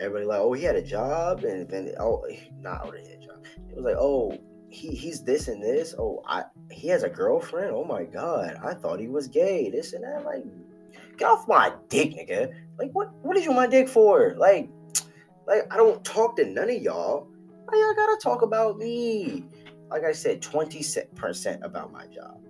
Everybody 0.00 0.26
like, 0.26 0.40
oh, 0.40 0.52
he 0.52 0.62
had 0.62 0.76
a 0.76 0.82
job, 0.82 1.44
and 1.44 1.68
then 1.68 1.92
oh, 1.98 2.24
not 2.60 2.82
oh, 2.84 2.92
he 2.92 3.10
had 3.10 3.18
a 3.18 3.26
job. 3.26 3.44
It 3.70 3.76
was 3.76 3.84
like, 3.84 3.96
oh, 3.98 4.38
he 4.70 4.94
he's 4.94 5.22
this 5.22 5.48
and 5.48 5.62
this. 5.62 5.94
Oh, 5.98 6.22
I 6.26 6.44
he 6.70 6.88
has 6.88 7.02
a 7.02 7.08
girlfriend. 7.08 7.72
Oh 7.72 7.84
my 7.84 8.04
god, 8.04 8.58
I 8.62 8.74
thought 8.74 9.00
he 9.00 9.08
was 9.08 9.28
gay. 9.28 9.70
This 9.70 9.92
and 9.92 10.04
that. 10.04 10.24
Like, 10.24 10.44
get 11.16 11.28
off 11.28 11.48
my 11.48 11.72
dick, 11.88 12.12
nigga. 12.12 12.52
Like, 12.78 12.90
what 12.92 13.12
what 13.22 13.36
is 13.36 13.44
you 13.44 13.52
my 13.52 13.66
dick 13.66 13.88
for? 13.88 14.34
Like, 14.36 14.68
like 15.46 15.72
I 15.72 15.76
don't 15.76 16.04
talk 16.04 16.36
to 16.36 16.44
none 16.44 16.70
of 16.70 16.82
y'all. 16.82 17.28
Why 17.64 17.78
y'all 17.78 17.94
gotta 17.94 18.18
talk 18.22 18.42
about 18.42 18.78
me? 18.78 19.44
Like 19.90 20.04
I 20.04 20.12
said, 20.12 20.42
twenty 20.42 20.84
percent 21.14 21.64
about 21.64 21.92
my 21.92 22.06
job, 22.06 22.40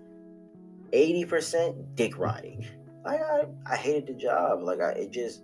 eighty 0.92 1.24
percent 1.24 1.94
dick 1.94 2.18
riding. 2.18 2.66
Like 3.04 3.20
I 3.20 3.44
I 3.66 3.76
hated 3.76 4.09
the 4.09 4.14
job. 4.14 4.62
Like 4.62 4.81
I 4.81 4.90
it 4.90 5.12
just 5.12 5.42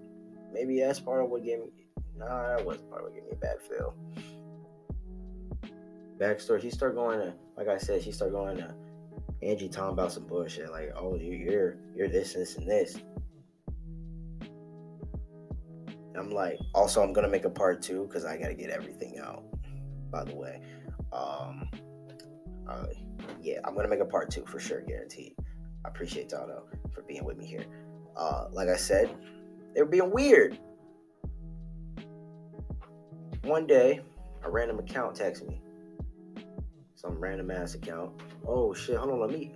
maybe 0.52 0.80
that's 0.80 1.00
part 1.00 1.22
of 1.22 1.30
what 1.30 1.44
gave 1.44 1.60
me. 1.60 1.66
Nah, 2.16 2.56
that 2.56 2.64
wasn't 2.64 2.90
part 2.90 3.02
of 3.02 3.10
what 3.10 3.14
gave 3.14 3.24
me 3.24 3.30
a 3.32 3.36
bad 3.36 3.60
feel 3.62 3.94
backstory. 6.18 6.62
She 6.62 6.70
started 6.70 6.94
going 6.94 7.18
to, 7.20 7.34
like 7.56 7.68
I 7.68 7.78
said, 7.78 8.02
she 8.02 8.12
started 8.12 8.32
going 8.32 8.56
to 8.58 8.74
Angie 9.42 9.68
talking 9.68 9.92
about 9.92 10.12
some 10.12 10.26
bullshit, 10.26 10.70
like, 10.70 10.92
oh, 10.96 11.16
you're 11.16 11.76
you're 11.94 12.08
this, 12.08 12.32
this, 12.34 12.56
and 12.56 12.68
this. 12.68 12.96
I'm 16.16 16.30
like, 16.30 16.58
also, 16.74 17.02
I'm 17.02 17.12
gonna 17.12 17.28
make 17.28 17.44
a 17.44 17.50
part 17.50 17.82
two 17.82 18.06
because 18.06 18.24
I 18.24 18.38
gotta 18.38 18.54
get 18.54 18.70
everything 18.70 19.18
out. 19.18 19.42
By 20.10 20.24
the 20.24 20.34
way, 20.34 20.62
um, 21.12 21.68
uh, 22.68 22.86
yeah, 23.42 23.58
I'm 23.64 23.74
gonna 23.74 23.88
make 23.88 24.00
a 24.00 24.06
part 24.06 24.30
two 24.30 24.46
for 24.46 24.60
sure, 24.60 24.80
guaranteed. 24.82 25.34
I 25.84 25.88
appreciate 25.88 26.30
y'all 26.30 26.46
though 26.46 26.64
for 26.94 27.02
being 27.02 27.24
with 27.24 27.36
me 27.36 27.46
here. 27.46 27.66
Uh, 28.16 28.46
like 28.52 28.68
I 28.68 28.76
said, 28.76 29.14
they 29.74 29.82
were 29.82 29.88
being 29.88 30.10
weird. 30.12 30.58
one 33.44 33.66
day, 33.66 34.00
a 34.42 34.50
random 34.50 34.78
account 34.78 35.14
texts 35.14 35.44
me. 35.46 35.60
Some 37.04 37.20
random 37.20 37.50
ass 37.50 37.74
account. 37.74 38.12
Oh 38.48 38.72
shit, 38.72 38.96
hold 38.96 39.10
on, 39.10 39.20
let 39.20 39.30
me 39.30 39.52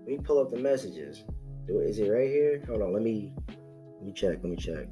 let 0.00 0.08
me 0.08 0.18
pull 0.18 0.40
up 0.40 0.50
the 0.50 0.58
messages. 0.58 1.22
Is 1.68 2.00
it 2.00 2.08
right 2.08 2.28
here? 2.28 2.60
Hold 2.66 2.82
on, 2.82 2.92
let 2.92 3.02
me 3.04 3.32
let 3.46 4.04
me 4.04 4.12
check, 4.12 4.38
let 4.42 4.50
me 4.50 4.56
check. 4.56 4.88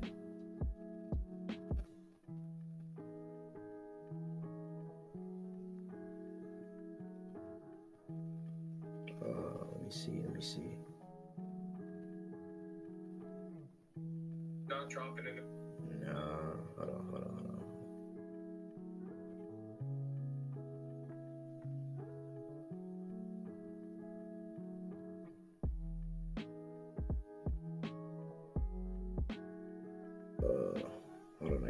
Uh, 9.20 9.64
let 9.72 9.82
me 9.82 9.90
see, 9.90 10.20
let 10.22 10.32
me 10.32 10.40
see. 10.40 10.76
Not 14.68 14.88
dropping 14.88 15.26
it. 15.26 15.55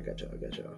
Hold 0.07 0.09
I 0.09 0.13
got 0.13 0.21
y'all, 0.21 0.35
I 0.35 0.37
got 0.37 0.59
y'all. 0.59 0.77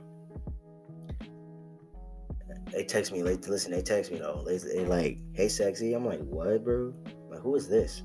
They 2.72 2.84
text 2.84 3.12
me, 3.12 3.22
late 3.22 3.40
like, 3.40 3.48
listen, 3.48 3.72
they 3.72 3.82
text 3.82 4.12
me 4.12 4.18
though. 4.18 4.44
They, 4.46 4.58
they 4.58 4.84
like, 4.84 5.18
hey, 5.32 5.48
sexy. 5.48 5.94
I'm 5.94 6.04
like, 6.04 6.20
what, 6.20 6.64
bro? 6.64 6.92
Like, 7.30 7.40
who 7.40 7.54
is 7.56 7.68
this? 7.68 8.02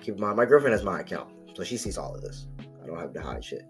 Keep 0.00 0.14
in 0.14 0.20
mind, 0.20 0.36
my 0.36 0.44
girlfriend 0.44 0.72
has 0.72 0.84
my 0.84 1.00
account, 1.00 1.30
so 1.54 1.64
she 1.64 1.76
sees 1.76 1.98
all 1.98 2.14
of 2.14 2.22
this. 2.22 2.46
I 2.82 2.86
don't 2.86 2.98
have 2.98 3.12
to 3.12 3.20
hide 3.20 3.44
shit. 3.44 3.66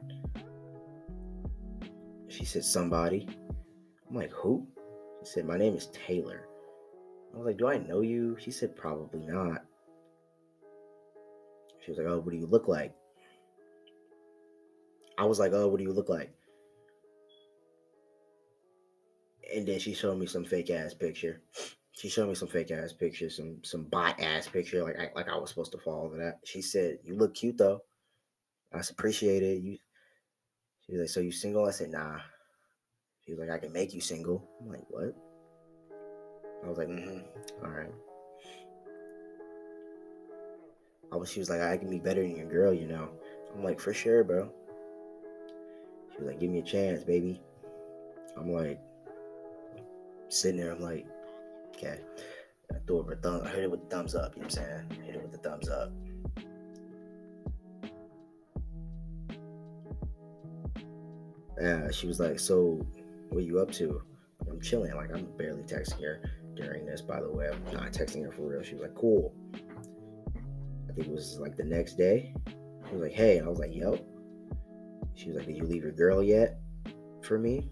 She 2.28 2.44
said, 2.44 2.64
somebody. 2.64 3.28
I'm 4.08 4.16
like, 4.16 4.32
who? 4.32 4.66
She 5.20 5.32
said, 5.32 5.46
my 5.46 5.58
name 5.58 5.74
is 5.76 5.88
Taylor. 5.88 6.48
I 7.34 7.38
was 7.38 7.46
like, 7.46 7.58
do 7.58 7.68
I 7.68 7.78
know 7.78 8.00
you? 8.00 8.36
She 8.38 8.50
said, 8.50 8.76
probably 8.76 9.20
not. 9.20 9.64
She 11.84 11.90
was 11.90 11.98
like, 11.98 12.06
oh, 12.06 12.18
what 12.20 12.30
do 12.30 12.36
you 12.36 12.46
look 12.46 12.68
like? 12.68 12.94
I 15.18 15.24
was 15.24 15.38
like, 15.38 15.52
oh, 15.52 15.68
what 15.68 15.78
do 15.78 15.84
you 15.84 15.92
look 15.92 16.08
like? 16.08 16.32
And 19.54 19.66
then 19.66 19.78
she 19.78 19.92
showed 19.92 20.18
me 20.18 20.26
some 20.26 20.44
fake 20.44 20.70
ass 20.70 20.94
picture. 20.94 21.42
She 21.92 22.08
showed 22.08 22.28
me 22.28 22.34
some 22.34 22.48
fake 22.48 22.70
ass 22.70 22.92
picture, 22.92 23.28
some 23.28 23.58
some 23.62 23.84
bot 23.84 24.18
ass 24.18 24.48
picture, 24.48 24.82
like 24.82 24.98
I, 24.98 25.10
like 25.14 25.28
I 25.28 25.36
was 25.36 25.50
supposed 25.50 25.72
to 25.72 25.78
fall 25.78 26.08
for 26.08 26.16
that. 26.16 26.40
She 26.44 26.62
said, 26.62 26.98
"You 27.04 27.14
look 27.14 27.34
cute 27.34 27.58
though. 27.58 27.82
I 28.72 28.80
appreciate 28.90 29.42
it." 29.42 29.62
You. 29.62 29.76
She 30.86 30.92
was 30.92 31.00
like, 31.02 31.10
"So 31.10 31.20
you 31.20 31.32
single?" 31.32 31.66
I 31.66 31.70
said, 31.70 31.90
"Nah." 31.90 32.18
She 33.24 33.32
was 33.32 33.40
like, 33.40 33.50
"I 33.50 33.58
can 33.58 33.72
make 33.72 33.92
you 33.92 34.00
single." 34.00 34.48
I'm 34.60 34.68
like, 34.68 34.88
"What?" 34.88 35.14
I 36.64 36.68
was 36.68 36.78
like, 36.78 36.88
"Mm-hmm. 36.88 37.64
All 37.64 37.70
right." 37.70 37.92
I 41.12 41.16
was. 41.16 41.30
She 41.30 41.40
was 41.40 41.50
like, 41.50 41.60
"I 41.60 41.76
can 41.76 41.90
be 41.90 41.98
better 41.98 42.22
than 42.22 42.36
your 42.36 42.48
girl," 42.48 42.72
you 42.72 42.86
know. 42.86 43.10
I'm 43.54 43.62
like, 43.62 43.78
"For 43.80 43.92
sure, 43.92 44.24
bro." 44.24 44.50
She 46.10 46.18
was 46.18 46.26
like, 46.28 46.40
"Give 46.40 46.50
me 46.50 46.60
a 46.60 46.62
chance, 46.62 47.04
baby." 47.04 47.42
I'm 48.34 48.50
like, 48.50 48.80
sitting 50.32 50.60
there. 50.60 50.72
I'm 50.72 50.80
like, 50.80 51.06
okay. 51.76 52.00
I 52.72 52.78
threw 52.86 53.02
with 53.02 53.18
a 53.18 53.20
thumb. 53.20 53.42
I 53.44 53.50
hit 53.50 53.64
it 53.64 53.70
with 53.70 53.88
the 53.88 53.94
thumbs 53.94 54.14
up. 54.14 54.34
You 54.34 54.42
know 54.42 54.48
what 54.48 54.58
I'm 54.58 54.64
saying? 54.64 55.04
Hit 55.04 55.16
it 55.16 55.22
with 55.22 55.32
the 55.32 55.38
thumbs 55.38 55.68
up. 55.68 55.92
Yeah, 61.60 61.90
she 61.90 62.06
was 62.06 62.18
like, 62.18 62.40
"So, 62.40 62.84
what 63.28 63.44
you 63.44 63.60
up 63.60 63.70
to?" 63.72 64.02
I'm 64.50 64.60
chilling. 64.60 64.94
Like 64.94 65.14
I'm 65.14 65.26
barely 65.36 65.62
texting 65.62 66.02
her 66.02 66.20
during 66.56 66.86
this. 66.86 67.02
By 67.02 67.20
the 67.20 67.30
way, 67.30 67.48
I'm 67.48 67.74
not 67.74 67.92
texting 67.92 68.24
her 68.24 68.32
for 68.32 68.48
real. 68.48 68.62
She 68.62 68.74
was 68.74 68.82
like, 68.82 68.94
"Cool." 68.94 69.34
I 69.54 70.92
think 70.94 71.08
it 71.08 71.12
was 71.12 71.38
like 71.38 71.56
the 71.56 71.64
next 71.64 71.94
day. 71.96 72.34
She 72.88 72.92
was 72.92 73.02
like, 73.02 73.12
"Hey," 73.12 73.38
I 73.38 73.46
was 73.46 73.58
like, 73.58 73.74
"Yep." 73.74 74.04
She 75.14 75.28
was 75.28 75.36
like, 75.36 75.46
"Did 75.46 75.56
you 75.56 75.64
leave 75.64 75.82
your 75.82 75.92
girl 75.92 76.22
yet 76.22 76.58
for 77.22 77.38
me?" 77.38 77.70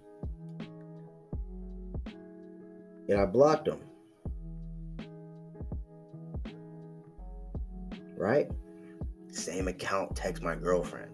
And 3.11 3.20
I 3.20 3.27
blocked 3.27 3.64
them. 3.64 3.81
Right? 8.16 8.49
Same 9.33 9.66
account 9.66 10.14
text 10.14 10.44
my 10.44 10.55
girlfriend. 10.55 11.11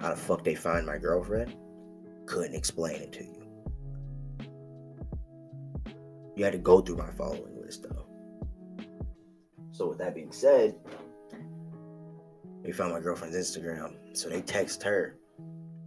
How 0.00 0.08
the 0.10 0.16
fuck 0.16 0.42
they 0.42 0.54
find 0.54 0.86
my 0.86 0.96
girlfriend? 0.96 1.54
Couldn't 2.24 2.54
explain 2.54 3.02
it 3.02 3.12
to 3.12 3.24
you. 3.24 3.36
You 6.34 6.44
had 6.44 6.54
to 6.54 6.58
go 6.58 6.80
through 6.80 6.96
my 6.96 7.10
following 7.10 7.60
list 7.60 7.82
though. 7.82 8.06
So 9.72 9.86
with 9.86 9.98
that 9.98 10.14
being 10.14 10.32
said, 10.32 10.76
they 12.62 12.72
found 12.72 12.94
my 12.94 13.00
girlfriend's 13.00 13.36
Instagram. 13.36 14.16
So 14.16 14.30
they 14.30 14.40
text 14.40 14.82
her. 14.84 15.18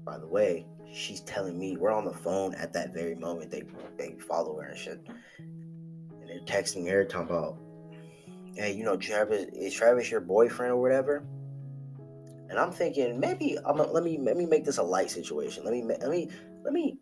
By 0.06 0.20
the 0.20 0.28
way, 0.28 0.68
she's 0.94 1.22
telling 1.22 1.58
me 1.58 1.76
we're 1.76 1.92
on 1.92 2.06
the 2.06 2.14
phone 2.14 2.54
at 2.56 2.72
that 2.74 2.94
very 2.94 3.16
moment. 3.16 3.52
They 3.52 3.64
they 3.98 4.16
follow 4.28 4.60
her 4.60 4.70
and 4.70 4.78
shit. 4.78 5.02
And 5.40 6.30
they're 6.30 6.40
texting 6.46 6.90
her 6.90 7.04
talking 7.04 7.36
about, 7.36 7.58
hey, 8.56 8.74
you 8.74 8.84
know, 8.84 8.96
Travis 8.96 9.48
is 9.54 9.74
Travis 9.74 10.10
your 10.10 10.22
boyfriend 10.22 10.74
or 10.74 10.82
whatever? 10.82 11.26
And 12.50 12.60
I'm 12.60 12.72
thinking 12.72 13.20
maybe 13.20 13.58
I'm 13.66 13.80
a, 13.80 13.84
let 13.84 14.04
me 14.04 14.20
let 14.22 14.38
me 14.38 14.46
make 14.46 14.64
this 14.64 14.78
a 14.78 14.84
light 14.84 15.10
situation. 15.10 15.64
Let 15.64 15.74
me 15.74 15.84
let 15.84 16.10
me 16.10 16.30
let 16.64 16.74
me 16.74 16.98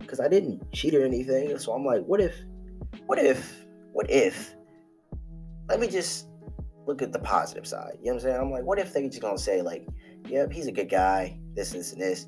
because 0.00 0.20
I 0.20 0.28
didn't 0.28 0.72
cheat 0.72 0.94
or 0.94 1.04
anything. 1.04 1.56
So 1.58 1.72
I'm 1.72 1.84
like, 1.84 2.04
what 2.04 2.20
if, 2.20 2.34
what 3.06 3.18
if, 3.18 3.64
what 3.92 4.10
if? 4.10 4.54
Let 5.68 5.80
me 5.80 5.88
just 5.88 6.26
look 6.86 7.00
at 7.00 7.12
the 7.12 7.18
positive 7.18 7.66
side. 7.66 7.92
You 8.00 8.06
know 8.06 8.14
what 8.14 8.14
I'm 8.14 8.20
saying? 8.20 8.40
I'm 8.40 8.50
like, 8.50 8.64
what 8.64 8.78
if 8.78 8.92
they 8.92 9.08
just 9.08 9.22
gonna 9.22 9.38
say 9.38 9.62
like, 9.62 9.86
yep, 10.28 10.52
he's 10.52 10.66
a 10.66 10.72
good 10.72 10.90
guy, 10.90 11.38
this, 11.54 11.70
this, 11.70 11.92
and 11.92 12.02
this, 12.02 12.26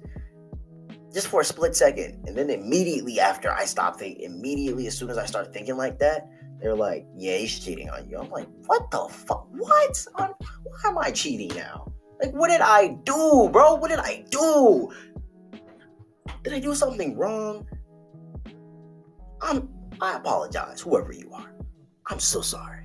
just 1.17 1.29
for 1.29 1.41
a 1.41 1.45
split 1.47 1.75
second, 1.75 2.23
and 2.29 2.37
then 2.37 2.51
immediately 2.51 3.19
after 3.21 3.51
I 3.51 3.65
stop 3.65 3.99
thinking, 3.99 4.23
immediately 4.25 4.87
as 4.87 4.99
soon 4.99 5.09
as 5.09 5.17
I 5.17 5.25
start 5.25 5.51
thinking 5.51 5.79
like 5.79 5.99
that, 6.01 6.29
they're 6.61 6.77
like, 6.77 7.07
yeah, 7.17 7.39
he's 7.39 7.59
cheating 7.59 7.89
on 7.89 8.07
you. 8.07 8.19
I'm 8.19 8.29
like, 8.29 8.47
what 8.67 8.91
the 8.91 9.09
fuck? 9.09 9.49
What? 9.51 10.07
I'm, 10.17 10.33
why 10.65 10.79
am 10.85 10.99
I 10.99 11.11
cheating 11.11 11.57
now? 11.57 11.91
Like, 12.23 12.35
what 12.35 12.49
did 12.49 12.61
I 12.61 12.99
do, 13.05 13.49
bro? 13.51 13.77
What 13.77 13.89
did 13.89 13.99
I 13.99 14.27
do? 14.29 14.93
Did 16.43 16.53
I 16.53 16.59
do 16.59 16.75
something 16.75 17.17
wrong? 17.17 17.67
I'm. 19.41 19.71
I 20.03 20.17
apologize, 20.17 20.83
whoever 20.83 21.15
you 21.15 21.33
are. 21.33 21.51
I'm 22.09 22.21
so 22.21 22.43
sorry. 22.43 22.83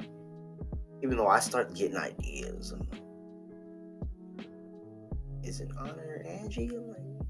Even 1.04 1.18
though 1.18 1.28
I 1.28 1.42
start 1.42 1.76
getting 1.76 1.98
ideas, 1.98 2.72
and 2.72 2.88
is 5.44 5.60
it 5.60 5.70
honor 5.78 6.24
Angie? 6.26 6.70
I'm 6.74 6.88
like, 6.88 7.21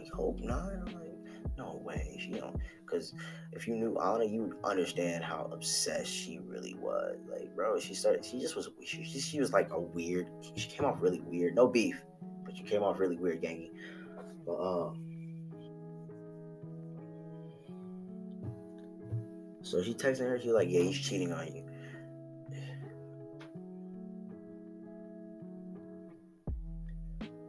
I 0.00 0.16
hope 0.16 0.40
not. 0.40 0.72
I'm 0.72 0.84
like, 0.86 1.10
no 1.56 1.80
way. 1.84 2.16
She 2.18 2.32
don't. 2.32 2.56
Because 2.84 3.14
if 3.52 3.68
you 3.68 3.76
knew 3.76 3.98
Anna, 3.98 4.24
you 4.24 4.42
would 4.42 4.56
understand 4.64 5.22
how 5.24 5.50
obsessed 5.52 6.12
she 6.12 6.40
really 6.46 6.74
was. 6.74 7.18
Like, 7.30 7.54
bro, 7.54 7.78
she 7.78 7.94
started. 7.94 8.24
She 8.24 8.40
just 8.40 8.56
was. 8.56 8.68
She, 8.84 9.04
she, 9.04 9.40
was 9.40 9.52
like 9.52 9.70
a 9.72 9.80
weird. 9.80 10.26
She 10.56 10.68
came 10.68 10.86
off 10.86 10.96
really 11.00 11.20
weird. 11.20 11.54
No 11.54 11.68
beef, 11.68 12.00
but 12.44 12.56
she 12.56 12.62
came 12.62 12.82
off 12.82 12.98
really 12.98 13.16
weird, 13.16 13.42
gangy. 13.42 13.70
But 14.46 14.56
um. 14.56 15.04
So 19.62 19.82
she 19.82 19.94
texting 19.94 20.20
her. 20.20 20.40
She's 20.40 20.52
like, 20.52 20.68
"Yeah, 20.68 20.80
he's 20.80 20.98
cheating 20.98 21.32
on 21.32 21.46
you." 21.46 21.64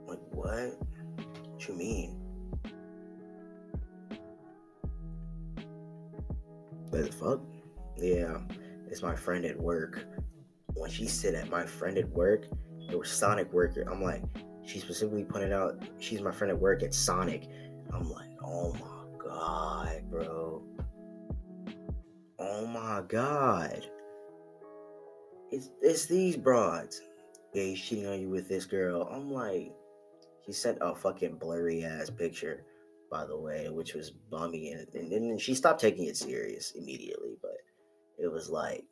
Like 0.08 0.20
what? 0.32 0.78
What 1.48 1.68
you 1.68 1.74
mean? 1.74 2.21
Fuck? 7.22 7.42
Yeah, 7.98 8.38
it's 8.90 9.02
my 9.02 9.16
friend 9.16 9.46
at 9.46 9.60
work. 9.60 10.06
When 10.74 10.90
she 10.90 11.06
said 11.06 11.36
at 11.36 11.50
my 11.50 11.66
friend 11.66 11.98
at 11.98 12.10
work, 12.10 12.48
it 12.90 12.98
was 12.98 13.10
Sonic 13.10 13.52
worker. 13.54 13.86
I'm 13.90 14.02
like, 14.02 14.24
she 14.66 14.80
specifically 14.80 15.24
pointed 15.24 15.54
out 15.54 15.82
she's 16.00 16.22
my 16.22 16.32
friend 16.32 16.52
at 16.52 16.60
work 16.60 16.84
at 16.84 16.94
Sonic. 16.94 17.48
I'm 17.94 18.10
like, 18.10 18.30
oh 18.44 18.74
my 18.74 19.24
god, 19.24 20.04
bro. 20.10 20.64
Oh 22.40 22.66
my 22.68 23.02
god. 23.08 23.86
It's 25.52 25.70
it's 25.82 26.06
these 26.06 26.38
broads. 26.38 27.02
Yeah, 27.54 27.64
he's 27.64 27.82
cheating 27.82 28.08
on 28.08 28.22
you 28.22 28.30
with 28.30 28.48
this 28.48 28.66
girl. 28.66 29.10
I'm 29.12 29.30
like, 29.30 29.74
she 30.46 30.54
sent 30.54 30.78
a 30.82 30.96
fucking 30.96 31.36
blurry 31.36 31.84
ass 31.84 32.10
picture, 32.10 32.64
by 33.12 33.26
the 33.26 33.38
way, 33.38 33.68
which 33.70 33.94
was 33.94 34.10
bummy, 34.10 34.72
and, 34.72 34.88
and 34.96 35.12
then 35.12 35.38
she 35.38 35.54
stopped 35.54 35.82
taking 35.82 36.06
it 36.06 36.18
serious 36.18 36.72
immediately. 36.78 37.36
But 37.42 37.58
it 38.18 38.32
was 38.32 38.50
like, 38.50 38.86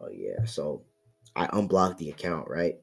oh 0.00 0.10
yeah. 0.12 0.44
So 0.44 0.84
I 1.34 1.48
unblocked 1.52 1.98
the 1.98 2.10
account, 2.10 2.48
right? 2.48 2.74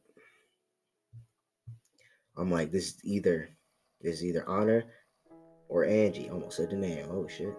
I'm 2.38 2.49
like, 2.49 2.71
this 2.71 2.88
is 2.88 2.95
either 3.04 3.49
It's 4.01 4.23
either 4.23 4.49
Anna 4.49 4.84
or 5.69 5.86
Angie. 5.86 6.30
Almost 6.30 6.58
said 6.58 6.71
the 6.71 6.75
name. 6.75 7.06
Oh 7.10 7.27
shit. 7.27 7.54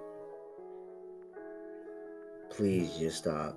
Please 2.50 2.96
just 2.98 3.18
stop. 3.18 3.56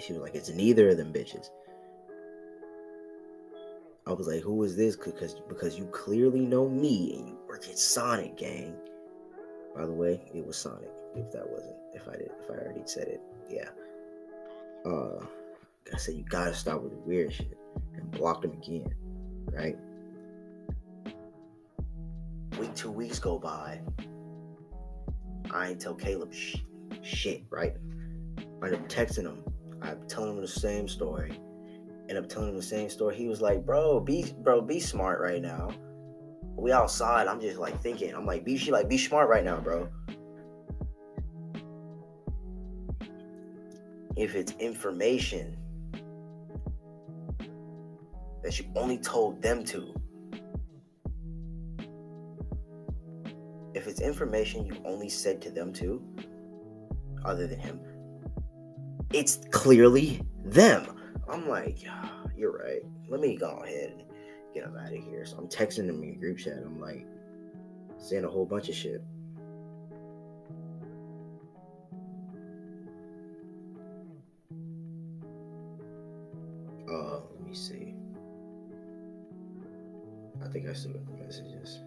She 0.00 0.12
was 0.12 0.22
like, 0.22 0.34
it's 0.34 0.50
neither 0.50 0.88
of 0.90 0.96
them 0.96 1.12
bitches. 1.12 1.48
I 4.06 4.12
was 4.12 4.26
like, 4.26 4.42
who 4.42 4.62
is 4.64 4.76
this? 4.76 4.96
Because 4.96 5.36
because 5.48 5.78
you 5.78 5.84
clearly 5.86 6.46
know 6.46 6.68
me 6.68 7.14
and 7.18 7.28
you 7.28 7.37
work 7.48 7.66
at 7.68 7.78
Sonic 7.78 8.36
Gang. 8.36 8.74
By 9.74 9.86
the 9.86 9.92
way, 9.92 10.20
it 10.34 10.46
was 10.46 10.56
Sonic. 10.56 10.90
If 11.16 11.30
that 11.32 11.48
wasn't, 11.48 11.76
if 11.94 12.06
I 12.08 12.12
did, 12.12 12.30
if 12.42 12.50
I 12.50 12.54
already 12.54 12.82
said 12.84 13.08
it, 13.08 13.20
yeah. 13.48 13.68
Uh, 14.84 15.24
I 15.92 15.96
said 15.96 16.14
you 16.14 16.24
gotta 16.28 16.54
stop 16.54 16.82
with 16.82 16.92
the 16.92 16.98
weird 16.98 17.32
shit 17.32 17.56
and 17.94 18.10
block 18.10 18.44
him 18.44 18.52
again, 18.52 18.94
right? 19.52 19.76
Week 22.58 22.74
two 22.74 22.90
weeks 22.90 23.18
go 23.18 23.38
by. 23.38 23.80
I 25.50 25.68
ain't 25.70 25.80
tell 25.80 25.94
Caleb 25.94 26.32
sh- 26.34 26.56
shit, 27.02 27.44
right? 27.50 27.74
I'm 28.62 28.72
texting 28.88 29.22
him. 29.22 29.44
I'm 29.80 30.06
telling 30.08 30.36
him 30.36 30.40
the 30.42 30.48
same 30.48 30.88
story. 30.88 31.38
and 32.08 32.16
I'm 32.16 32.26
telling 32.26 32.50
him 32.50 32.56
the 32.56 32.62
same 32.62 32.88
story. 32.88 33.16
He 33.16 33.28
was 33.28 33.40
like, 33.42 33.64
"Bro, 33.66 34.00
be 34.00 34.34
bro, 34.38 34.62
be 34.62 34.80
smart 34.80 35.20
right 35.20 35.42
now. 35.42 35.70
We 36.58 36.72
outside. 36.72 37.28
I'm 37.28 37.40
just 37.40 37.56
like 37.58 37.80
thinking. 37.80 38.12
I'm 38.14 38.26
like, 38.26 38.44
be 38.44 38.56
she 38.56 38.72
like 38.72 38.88
be 38.88 38.98
smart 38.98 39.28
right 39.28 39.44
now, 39.44 39.60
bro. 39.60 39.88
If 44.16 44.34
it's 44.34 44.52
information 44.58 45.56
that 48.42 48.58
you 48.58 48.64
only 48.74 48.98
told 48.98 49.40
them 49.40 49.64
to, 49.66 49.94
if 53.74 53.86
it's 53.86 54.00
information 54.00 54.66
you 54.66 54.82
only 54.84 55.08
said 55.08 55.40
to 55.42 55.50
them 55.50 55.72
to, 55.74 56.02
other 57.24 57.46
than 57.46 57.60
him, 57.60 57.80
it's 59.12 59.38
clearly 59.52 60.22
them. 60.44 60.88
I'm 61.28 61.48
like, 61.48 61.84
you're 62.36 62.58
right. 62.58 62.82
Let 63.08 63.20
me 63.20 63.36
go 63.36 63.62
ahead 63.64 64.07
get 64.58 64.68
him 64.68 64.76
out 64.76 64.92
of 64.92 65.04
here. 65.04 65.24
So 65.24 65.36
I'm 65.38 65.48
texting 65.48 65.88
him 65.88 66.02
in 66.02 66.18
group 66.18 66.38
chat. 66.38 66.58
I'm 66.64 66.80
like, 66.80 67.06
saying 67.98 68.24
a 68.24 68.28
whole 68.28 68.46
bunch 68.46 68.68
of 68.68 68.74
shit. 68.74 69.02
Uh, 76.90 77.20
let 77.34 77.46
me 77.46 77.54
see. 77.54 77.94
I 80.42 80.48
think 80.48 80.68
I 80.68 80.72
still 80.72 80.92
got 80.92 81.06
the 81.06 81.24
messages. 81.24 81.80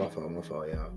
My 0.00 0.08
fault, 0.08 0.30
my 0.30 0.40
fault, 0.40 0.68
y'all. 0.68 0.92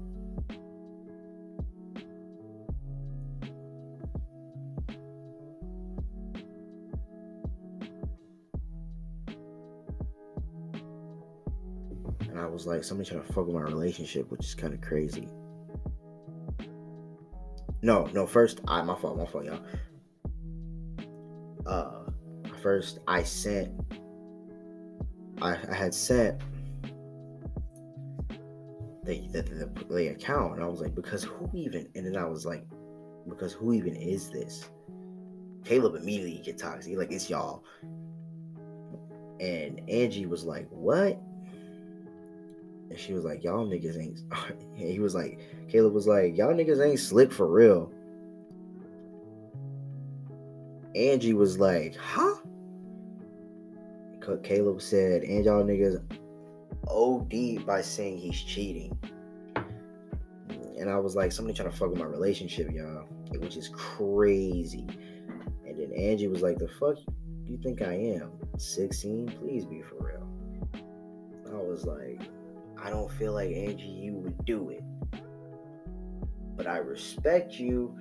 And 12.30 12.40
I 12.40 12.46
was 12.48 12.66
like, 12.66 12.84
somebody 12.86 13.10
trying 13.10 13.22
to 13.22 13.34
fuck 13.34 13.46
with 13.46 13.56
my 13.56 13.62
relationship, 13.62 14.32
which 14.32 14.46
is 14.46 14.56
kind 14.56 14.74
of 14.74 14.80
crazy. 14.80 15.28
No, 17.82 18.06
no, 18.14 18.26
first, 18.26 18.62
I, 18.70 18.82
my 18.84 18.96
fault, 18.96 19.18
my 19.18 19.26
fault, 19.26 19.44
y'all. 19.44 19.60
Uh, 21.66 22.10
first, 22.62 23.00
I 23.06 23.24
sent, 23.24 23.70
I, 25.42 25.58
I 25.70 25.76
had 25.76 25.94
sent 25.94 26.42
the, 29.22 29.42
the, 29.42 29.66
the, 29.66 29.94
the 29.94 30.08
account, 30.08 30.56
and 30.56 30.64
I 30.64 30.68
was 30.68 30.82
like, 30.82 30.96
because 30.96 31.24
who 31.24 31.50
even, 31.54 31.88
and 31.96 32.06
then 32.06 32.18
I 32.18 32.26
was 32.26 32.46
like, 32.46 32.66
because 33.28 33.54
who 33.54 33.74
even 33.74 33.96
is 33.96 34.30
this? 34.30 34.70
Caleb 35.64 35.96
immediately 35.96 36.42
get 36.44 36.58
toxic. 36.58 36.92
He 36.92 36.98
like, 36.98 37.12
it's 37.12 37.30
y'all. 37.30 37.64
And 39.40 39.82
Angie 39.90 40.26
was 40.26 40.44
like, 40.44 40.68
what? 40.70 41.22
And 42.90 43.00
she 43.00 43.14
was 43.14 43.24
like, 43.24 43.44
y'all 43.44 43.66
niggas 43.68 43.98
ain't. 44.00 44.20
He 44.76 45.00
was 45.00 45.16
like, 45.16 45.40
Caleb 45.70 45.94
was 45.94 46.08
like, 46.08 46.36
y'all 46.38 46.54
niggas 46.54 46.86
ain't 46.86 47.00
slick 47.00 47.32
for 47.32 47.48
real. 47.48 47.92
Angie 50.96 51.34
was 51.34 51.58
like, 51.58 51.96
huh? 51.96 52.36
Caleb 54.44 54.82
said, 54.82 55.24
and 55.24 55.44
y'all 55.44 55.64
niggas 55.64 56.02
OD 56.88 57.66
by 57.66 57.82
saying 57.82 58.18
he's 58.18 58.42
cheating. 58.42 58.98
And 60.78 60.90
I 60.90 60.98
was 60.98 61.16
like, 61.16 61.32
somebody 61.32 61.56
trying 61.56 61.72
to 61.72 61.78
fuck 61.78 61.90
with 61.90 62.00
my 62.00 62.06
relationship, 62.06 62.70
y'all, 62.72 63.08
which 63.38 63.56
is 63.56 63.70
crazy. 63.70 64.86
And 65.66 65.78
then 65.78 65.92
Angie 65.94 66.28
was 66.28 66.42
like, 66.42 66.58
the 66.58 66.68
fuck 66.68 66.98
you 67.46 67.58
think 67.64 67.82
I 67.82 67.94
am? 67.94 68.32
16? 68.58 69.28
Please 69.40 69.66
be 69.66 69.82
for 69.82 69.96
real. 70.00 70.28
I 71.52 71.62
was 71.62 71.86
like, 71.86 72.22
I 72.82 72.90
don't 72.90 73.12
feel 73.12 73.34
like 73.34 73.52
Angie, 73.52 73.86
you 73.86 74.14
would 74.14 74.44
do 74.46 74.70
it. 74.70 74.84
But 76.56 76.68
I 76.68 76.78
respect 76.78 77.54
you 77.54 77.98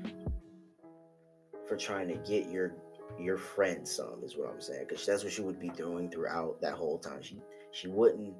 for 1.68 1.76
trying 1.76 2.08
to 2.08 2.16
get 2.28 2.50
your 2.50 2.74
your 3.18 3.36
friend 3.36 3.86
some 3.86 4.22
is 4.24 4.36
what 4.36 4.50
I'm 4.50 4.60
saying 4.60 4.86
because 4.88 5.04
that's 5.04 5.22
what 5.22 5.32
she 5.32 5.42
would 5.42 5.60
be 5.60 5.68
doing 5.70 6.10
throughout 6.10 6.60
that 6.62 6.74
whole 6.74 6.98
time. 6.98 7.22
She 7.22 7.40
she 7.72 7.88
wouldn't 7.88 8.34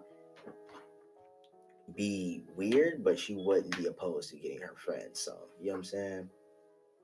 be 1.96 2.44
weird, 2.56 3.04
but 3.04 3.18
she 3.18 3.34
wouldn't 3.36 3.76
be 3.76 3.86
opposed 3.86 4.30
to 4.30 4.36
getting 4.36 4.60
her 4.60 4.74
friends 4.76 5.20
some. 5.20 5.34
You 5.60 5.66
know 5.66 5.72
what 5.72 5.78
I'm 5.78 5.84
saying? 5.84 6.30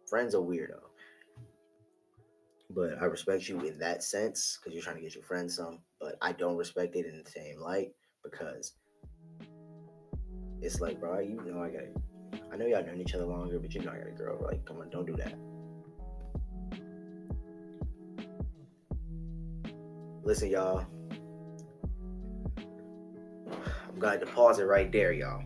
Friends 0.09 0.35
are 0.35 0.43
weirdo. 0.43 0.81
But 2.71 3.01
I 3.01 3.07
respect 3.07 3.49
you 3.49 3.61
in 3.61 3.79
that 3.79 4.03
sense 4.03 4.59
because 4.59 4.75
you're 4.75 4.83
trying 4.83 4.97
to 4.97 5.03
get 5.03 5.15
your 5.15 5.25
friends 5.25 5.57
some. 5.57 5.79
But 6.01 6.17
I 6.21 6.33
don't 6.33 6.57
respect 6.57 6.97
it 6.97 7.07
in 7.07 7.23
the 7.23 7.31
same 7.31 7.61
light 7.61 7.93
because 8.23 8.75
it's 10.61 10.81
like, 10.81 11.01
bro, 11.01 11.21
you 11.21 11.41
know 11.47 11.63
I 11.63 11.71
gotta 11.71 11.93
I 12.53 12.57
know 12.57 12.67
y'all 12.67 12.85
known 12.85 13.01
each 13.01 13.15
other 13.15 13.25
longer, 13.25 13.59
but 13.59 13.75
you 13.75 13.81
know 13.81 13.93
I 13.93 13.99
got 13.99 14.09
a 14.09 14.11
girl. 14.11 14.39
Like, 14.43 14.65
come 14.65 14.79
on, 14.79 14.91
don't 14.91 15.07
do 15.07 15.17
that. 15.17 15.35
Listen, 20.25 20.51
y'all. 20.51 20.87
I'm 23.99 24.03
gonna 24.21 24.27
pause 24.27 24.61
it 24.61 24.65
right 24.65 24.93
there, 24.93 25.11
y'all. 25.11 25.43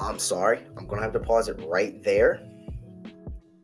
I'm 0.00 0.18
sorry. 0.18 0.66
I'm 0.76 0.88
gonna 0.88 1.02
have 1.02 1.12
to 1.12 1.20
pause 1.20 1.48
it 1.48 1.60
right 1.64 2.02
there. 2.02 2.44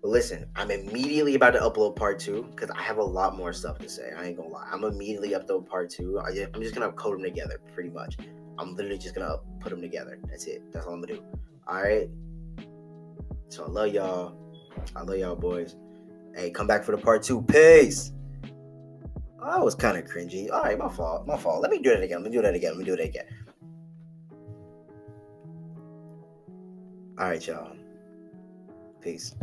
But 0.00 0.08
listen, 0.08 0.46
I'm 0.54 0.70
immediately 0.70 1.34
about 1.34 1.54
to 1.54 1.58
upload 1.58 1.96
part 1.96 2.20
two 2.20 2.46
because 2.54 2.70
I 2.70 2.80
have 2.80 2.98
a 2.98 3.02
lot 3.02 3.36
more 3.36 3.52
stuff 3.52 3.80
to 3.80 3.88
say. 3.88 4.12
I 4.16 4.26
ain't 4.26 4.36
gonna 4.36 4.50
lie. 4.50 4.68
I'm 4.70 4.84
immediately 4.84 5.30
upload 5.30 5.66
part 5.66 5.90
two. 5.90 6.20
I, 6.20 6.28
am 6.28 6.62
just 6.62 6.76
gonna 6.76 6.92
code 6.92 7.16
them 7.16 7.24
together, 7.24 7.60
pretty 7.74 7.90
much. 7.90 8.18
I'm 8.56 8.76
literally 8.76 8.98
just 8.98 9.16
gonna 9.16 9.38
put 9.58 9.70
them 9.70 9.80
together. 9.80 10.20
That's 10.28 10.46
it. 10.46 10.62
That's 10.72 10.86
all 10.86 10.94
I'm 10.94 11.00
gonna 11.00 11.14
do. 11.14 11.22
All 11.66 11.82
right. 11.82 12.08
So 13.48 13.64
I 13.64 13.68
love 13.68 13.92
y'all. 13.92 14.36
I 14.94 15.02
love 15.02 15.18
y'all, 15.18 15.34
boys. 15.34 15.74
Hey, 16.36 16.52
come 16.52 16.68
back 16.68 16.84
for 16.84 16.92
the 16.92 17.02
part 17.02 17.24
two. 17.24 17.42
Peace. 17.42 18.12
Oh, 19.42 19.48
I 19.48 19.58
was 19.58 19.74
kind 19.74 19.96
of 19.96 20.04
cringy. 20.04 20.52
All 20.52 20.62
right, 20.62 20.78
my 20.78 20.88
fault. 20.88 21.26
My 21.26 21.36
fault. 21.36 21.62
Let 21.62 21.70
me 21.70 21.78
do 21.78 21.90
it 21.90 22.02
again. 22.02 22.22
Let 22.22 22.30
me 22.30 22.36
do 22.36 22.42
that 22.42 22.54
again. 22.54 22.72
Let 22.72 22.78
me 22.78 22.84
do 22.84 22.94
it 22.94 23.00
again. 23.00 23.24
All 27.20 27.26
right, 27.26 27.46
y'all. 27.46 27.76
Peace. 29.02 29.34